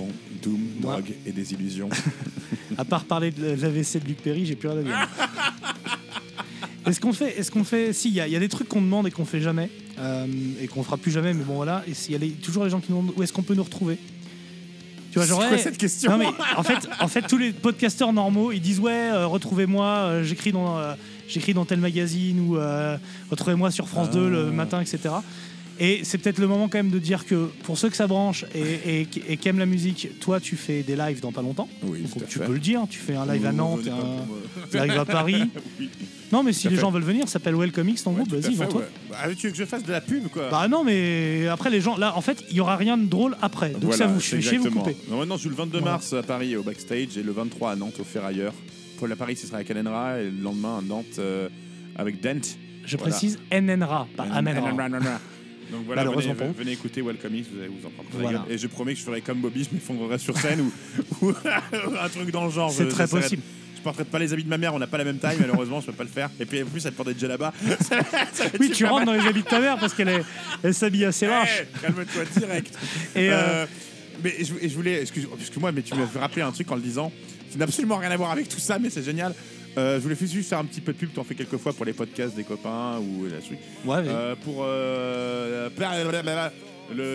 [0.02, 0.10] Bon,
[0.42, 1.90] Doom, Moi- drogue et des illusions.
[2.78, 4.96] À part parler de l'AVC de Luc Perry, j'ai plus rien à dire.
[6.88, 8.68] Est-ce qu'on fait, est-ce qu'on fait, si il y, a- il y a des trucs
[8.68, 10.26] qu'on demande et qu'on fait jamais euh,
[10.60, 11.84] et qu'on fera plus jamais, mais bon voilà.
[11.88, 13.54] Et s'il y a les- toujours les gens qui nous demandent où est-ce qu'on peut
[13.54, 13.98] nous retrouver?
[15.12, 16.26] Tu vois, genre cette question Non mais
[16.58, 20.52] en fait, en fait, tous les podcasteurs normaux, ils disent ouais, euh, retrouvez-moi, euh, j'écris
[20.54, 20.78] dans,
[21.28, 22.58] j'écris dans tel magazine ou
[23.30, 24.52] retrouvez-moi sur France 2 le Ah.
[24.52, 25.14] matin, etc.
[25.80, 28.46] Et c'est peut-être le moment quand même de dire que pour ceux que ça branche
[28.54, 31.68] et, et, et qui aiment la musique, toi tu fais des lives dans pas longtemps.
[31.84, 32.46] Oui, Donc, tu fait.
[32.46, 33.88] peux le dire, tu fais un live à Nantes,
[34.74, 35.44] un live à Paris.
[35.80, 35.90] Oui.
[36.32, 36.82] Non, mais si les fait.
[36.82, 38.82] gens veulent venir, ça s'appelle Welcome X, ton Ouais, groupe, vas-y, vends-toi.
[38.82, 38.88] ouais.
[39.22, 41.82] Ah, tu veux que je fasse de la pub quoi Bah non, mais après les
[41.82, 43.72] gens, là, en fait, il y aura rien de drôle après.
[43.72, 44.96] Donc ça vous fait chier, vous coupez.
[45.10, 45.94] Non, maintenant, je joue le 22 Voilà.
[45.96, 48.54] mars à Paris au backstage et le 23 à Nantes au Ferrailleur.
[48.98, 51.50] Pour la Paris, ce sera à Canenra et le lendemain à Nantes euh,
[51.98, 52.40] avec Dent.
[52.86, 53.12] Je Voilà.
[53.12, 54.72] précise NNRA, pas Amenra.
[55.72, 56.60] Donc voilà, Malheureusement venez, pour vous.
[56.60, 58.40] venez écouter Welcome X, vous allez vous en prendre plein la Voilà.
[58.40, 58.52] gueule.
[58.54, 60.72] Et je promets que je ferai comme Bobby, je m'effondrerai sur scène ou,
[61.26, 61.34] ou
[62.02, 62.72] un truc dans le genre.
[62.72, 63.42] C'est Je- très j'essaierai- possible.
[63.78, 65.82] Je porterai pas les habits de ma mère, on n'a pas la même taille, malheureusement,
[65.82, 66.30] je peux pas le faire.
[66.40, 69.42] Et puis en plus, elle porte des va être Oui, tu rentres dans les habits
[69.42, 70.24] de ta mère parce qu'elle est-
[70.62, 71.26] elle s'habille assez.
[71.26, 72.78] Eh, Calme-toi direct.
[73.16, 73.66] Et, euh, Euh,
[74.24, 76.76] mais je, et je voulais, excuse- excuse-moi, mais tu m'as fait rappeler un truc en
[76.76, 77.12] le disant.
[77.52, 79.34] qui n'a absolument rien à voir avec tout ça, mais c'est génial.
[79.78, 81.86] Euh, je voulais juste faire un petit peu de pub, t'en fais quelques fois pour
[81.86, 83.58] les podcasts des copains ou la truc.
[83.86, 85.70] Ouais, mais- Euh, pour euh,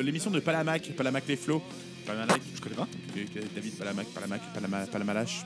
[0.03, 1.63] l'émission de Palamac, Palamac les flots.
[2.07, 2.87] Palamac, je connais pas.
[3.55, 5.43] David Palamac, Palamac, Palama- Palamalache.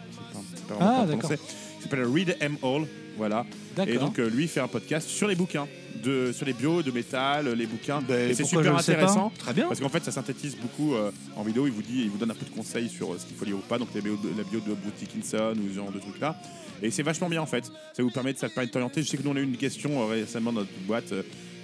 [0.68, 1.32] Pas, Ah, d'accord.
[1.32, 2.86] Il s'appelle Read M All.
[3.16, 3.44] Voilà.
[3.86, 5.66] Et donc, euh, lui fait un podcast sur les bouquins,
[6.02, 8.00] de, sur les bios, de métal, les bouquins.
[8.06, 9.32] Ben, et c'est super intéressant.
[9.38, 9.66] Très bien.
[9.68, 11.66] Parce qu'en fait, ça synthétise beaucoup euh, en vidéo.
[11.66, 13.44] Il vous dit, il vous donne un peu de conseils sur euh, ce qu'il faut
[13.44, 13.78] lire ou pas.
[13.78, 16.36] Donc, la bio de, la bio de Bruce Dickinson ou ce genre de trucs là.
[16.82, 17.70] Et c'est vachement bien en fait.
[17.92, 19.02] Ça vous permet de, ça permet de t'orienter.
[19.02, 21.12] Je sais que nous on a eu une question euh, récemment dans notre boîte.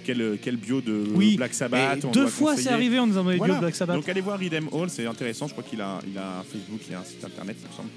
[0.05, 1.37] quel, quel bio de Oui.
[1.37, 3.55] Black Sabbath on deux fois c'est arrivé, on nous a envoyé Voilà.
[3.55, 3.95] de Black Sabbath.
[3.95, 5.47] Donc allez voir Readem Hall, c'est intéressant.
[5.47, 7.73] Je crois qu'il a, il a un Facebook, il a un site internet, il me
[7.73, 7.89] semble.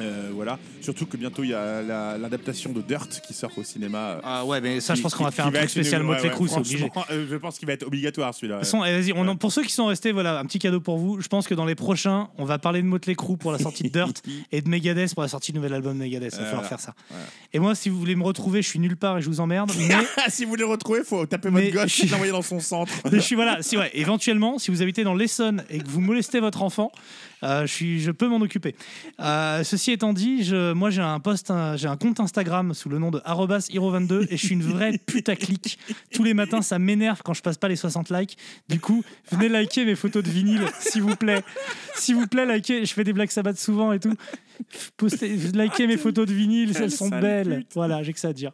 [0.00, 0.58] Euh, voilà.
[0.80, 3.98] Surtout que bientôt il y a la- l'adaptation de Dirt qui sort au cinéma.
[3.98, 5.62] euh, Ah ouais, mais ça, je qui- pense qu'on va qui- faire qui un truc
[5.70, 6.78] être une- spécial ouais, Motley ouais, Crue, c'est obligé.
[6.78, 8.56] franchement, euh, je pense qu'il va être obligatoire celui-là.
[8.56, 10.58] De toute façon, allez, vas-y, on en- pour ceux qui sont restés, voilà, un petit
[10.58, 11.20] cadeau pour vous.
[11.20, 13.84] Je pense que dans les prochains, on va parler de Motley Crue pour la sortie
[13.84, 14.22] de Dirt
[14.52, 16.32] et de Megadeth pour la sortie du nouvel album de Megadeth.
[16.32, 16.68] Il va falloir voilà.
[16.68, 16.94] faire ça.
[17.10, 17.24] Voilà.
[17.52, 19.70] Et moi, si vous voulez me retrouver, je suis nulle part et je vous emmerde.
[19.78, 19.88] Mais,
[20.28, 22.58] si vous voulez le retrouver, faut taper Mais votre gosse je- et l'envoyer dans son
[22.60, 22.92] centre.
[23.04, 23.62] mais je suis voilà.
[23.62, 26.90] Si ouais, éventuellement, si vous habitez dans l'Essonne et que vous molestez votre enfant,
[27.44, 28.74] je suis, je peux m'en occuper.
[29.20, 32.88] Euh, ceci étant dit, je, moi j'ai un post, un- j'ai un compte Instagram sous
[32.88, 35.78] le nom de @hero22 et je suis une vraie putaclic.
[36.12, 38.36] Tous les matins, ça m'énerve quand je passe pas les 60 likes.
[38.68, 41.42] Du coup, venez liker mes photos de vinyle, s'il vous plaît.
[41.96, 42.84] S'il vous plaît, likez.
[42.86, 44.14] Je fais des Black Sabbath souvent et tout.
[44.96, 47.64] Postez, likez mes photos de vinyle, elles sont belles.
[47.74, 48.52] Voilà, j'ai que ça à dire.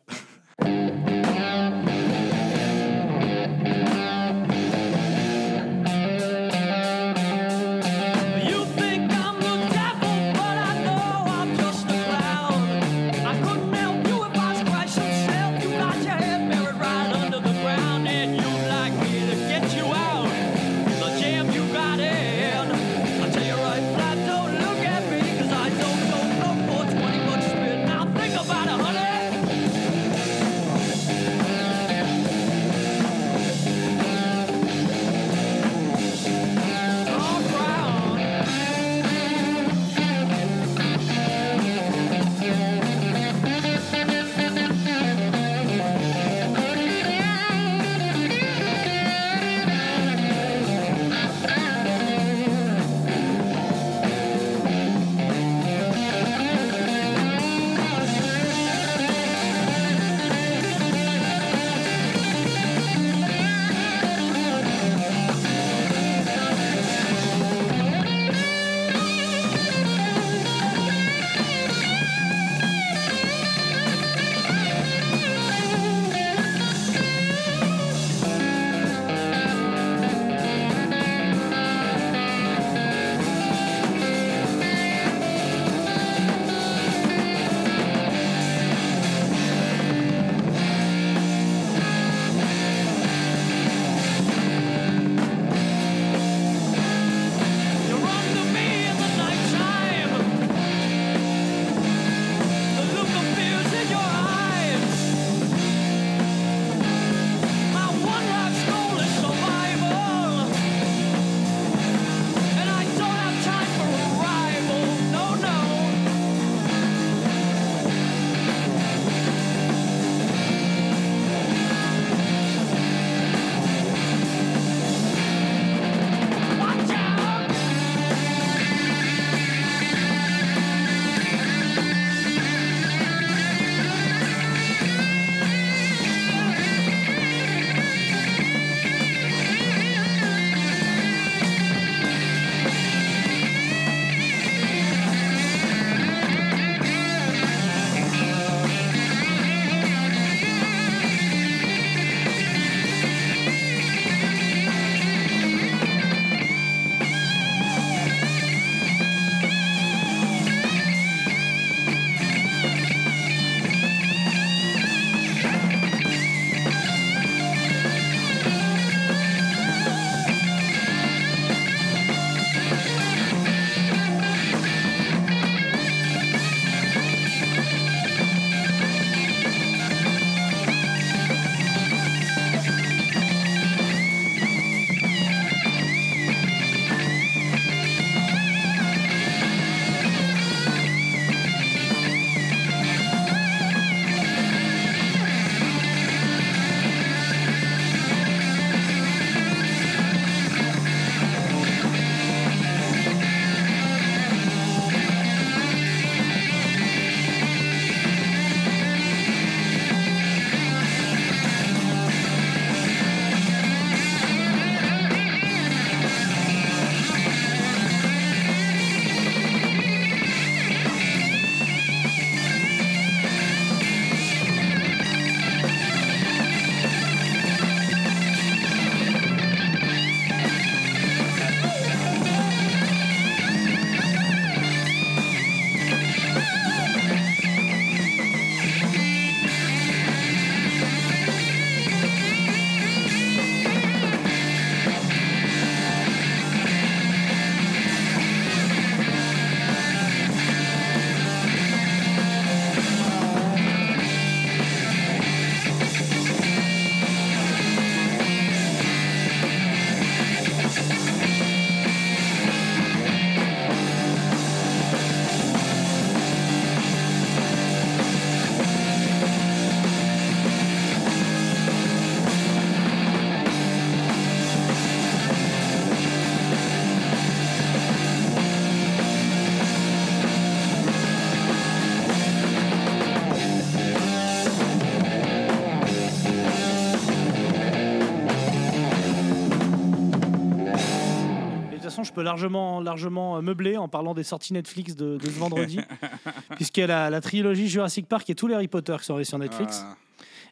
[292.11, 295.81] Je peux largement, largement euh, meubler en parlant des sorties Netflix de, de ce vendredi,
[296.57, 299.15] puisqu'il y a la, la trilogie Jurassic Park et tous les Harry Potter qui sont
[299.15, 299.85] arrivés sur Netflix.
[299.85, 299.97] Ah.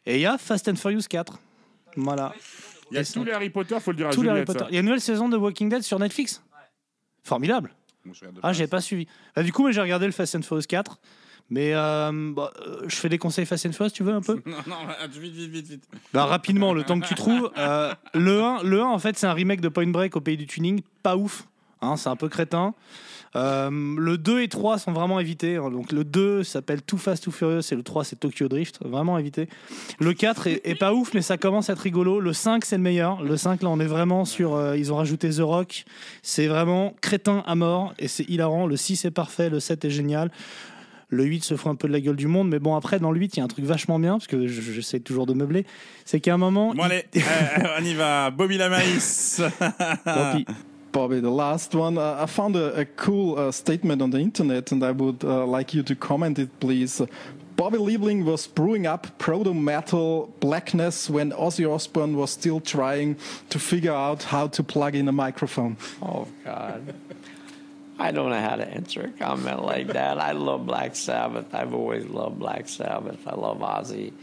[0.05, 1.37] Et il y a Fast and Furious 4.
[1.97, 2.33] Voilà.
[2.91, 4.47] Il y a tous les Harry Potter, faut le dire à Tous les Harry Juliette.
[4.47, 4.59] Potter.
[4.59, 4.67] ça.
[4.69, 6.41] Il y a une nouvelle saison de Walking Dead sur Netflix.
[7.23, 7.75] Formidable.
[8.41, 9.05] Ah, j'ai pas suivi.
[9.35, 10.99] Bah, du coup, mais j'ai regardé le Fast and Furious 4.
[11.51, 14.39] Mais euh, bah, euh, je fais des conseils Fast and Furious, tu veux un peu?
[14.45, 14.75] Non, non,
[15.19, 15.83] vite, vite, vite, vite.
[16.13, 17.49] Bah, rapidement, le temps que tu trouves.
[17.57, 20.37] euh, le 1, le 1, en fait, c'est un remake de Point Break au pays
[20.37, 20.81] du tuning.
[21.03, 21.45] Pas ouf.
[21.81, 22.73] Hein, c'est un peu crétin.
[23.35, 25.57] Euh, le 2 et 3 sont vraiment évités.
[25.57, 25.69] hein.
[25.69, 28.79] Donc le 2 s'appelle Too Fast Too Furious et le 3 c'est Tokyo Drift.
[28.83, 29.47] Vraiment évité.
[29.99, 32.19] Le 4 est, est pas ouf mais ça commence à être rigolo.
[32.19, 33.21] Le 5 c'est le meilleur.
[33.21, 34.55] Le 5 là on est vraiment sur...
[34.55, 35.85] euh, ils ont rajouté The Rock.
[36.23, 38.65] C'est vraiment crétin à mort et c'est hilarant.
[38.65, 39.51] Le 6 est parfait.
[39.51, 40.31] Le 7 est génial.
[41.09, 43.11] Le 8 se fout un peu de la gueule du monde, mais bon, après, dans
[43.11, 45.33] le 8, il y a un truc vachement bien, parce que je- j'essaie toujours de
[45.33, 45.65] meubler.
[46.05, 46.73] C'est qu'à un moment.
[46.75, 47.19] Bon, allez, euh,
[47.79, 48.29] on y va.
[48.29, 49.41] Bobby la maïs.
[50.05, 50.45] Tant pis.
[50.93, 51.97] Bobby, the last one.
[51.97, 55.45] Uh, I found a, a cool uh, statement on the internet, and I would uh,
[55.45, 57.03] like you to comment it, please.
[57.55, 63.17] Bobby Liebling was brewing up proto metal blackness when Ozzy Osbourne was still trying
[63.49, 65.75] to figure out how to plug in a microphone.
[66.01, 66.81] Oh God.
[67.99, 70.19] I don't know how to answer a comment like that.
[70.19, 71.53] I love Black Sabbath.
[71.53, 73.27] I've always loved Black Sabbath.
[73.27, 74.13] I love Ozzy.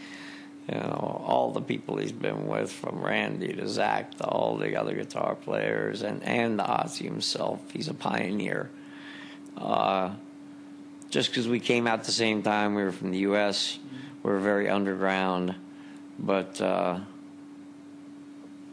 [0.69, 4.77] You know, all the people he's been with, from Randy to Zach to all the
[4.77, 7.61] other guitar players, and and Ozzy himself.
[7.71, 8.71] He's a pioneer.
[9.57, 10.15] Uh,
[11.11, 13.79] just because we came out the same time, we were from the U.S.
[14.23, 15.55] We were very underground,
[16.19, 17.01] but uh,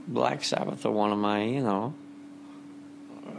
[0.08, 1.94] Black Sabbath are one of my, you know,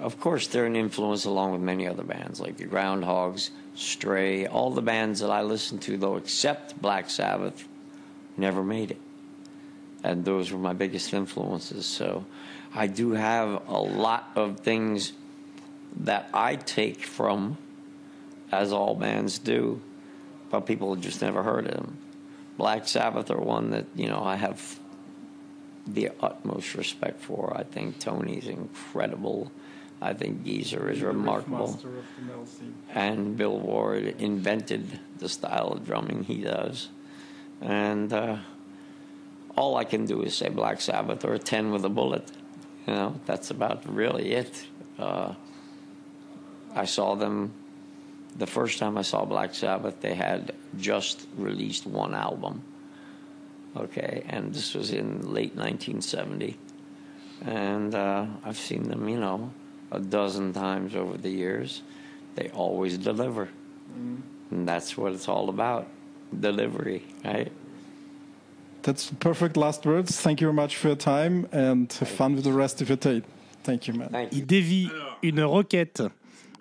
[0.00, 4.70] of course, they're an influence along with many other bands like the Groundhogs, Stray, all
[4.70, 7.66] the bands that I listen to, though, except Black Sabbath,
[8.36, 9.00] never made it.
[10.02, 11.86] And those were my biggest influences.
[11.86, 12.24] So
[12.74, 15.12] I do have a lot of things
[16.00, 17.56] that I take from,
[18.52, 19.80] as all bands do,
[20.50, 21.98] but people just never heard of them.
[22.56, 24.78] Black Sabbath are one that, you know, I have
[25.86, 27.52] the utmost respect for.
[27.56, 29.50] I think Tony's incredible.
[30.04, 31.80] I think Geezer is remarkable.
[32.90, 36.90] And Bill Ward invented the style of drumming he does.
[37.62, 38.36] And uh,
[39.56, 42.30] all I can do is say Black Sabbath or 10 with a bullet.
[42.86, 44.66] You know, that's about really it.
[44.98, 45.32] Uh,
[46.74, 47.54] I saw them
[48.36, 52.62] the first time I saw Black Sabbath, they had just released one album.
[53.74, 56.58] Okay, and this was in late 1970.
[57.40, 59.50] And uh, I've seen them, you know,
[59.90, 61.82] a dozen times over the years.
[62.34, 63.46] They always deliver.
[63.46, 64.16] Mm-hmm.
[64.50, 65.86] And that's what it's all about
[66.40, 67.50] delivery, right?
[68.82, 70.20] That's the perfect last words.
[70.20, 72.98] Thank you very much for your time, and have fun with the rest of your
[72.98, 73.22] day.
[73.62, 74.10] Thank you, man.
[74.10, 74.40] Thank you.
[74.40, 74.90] Il dévie
[75.22, 76.02] une roquette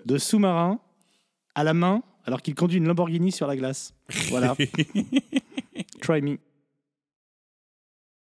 [0.05, 0.79] de sous-marin
[1.53, 3.93] à la main alors qu'il conduit une Lamborghini sur la glace.
[4.29, 4.55] Voilà.
[6.01, 6.37] Try me.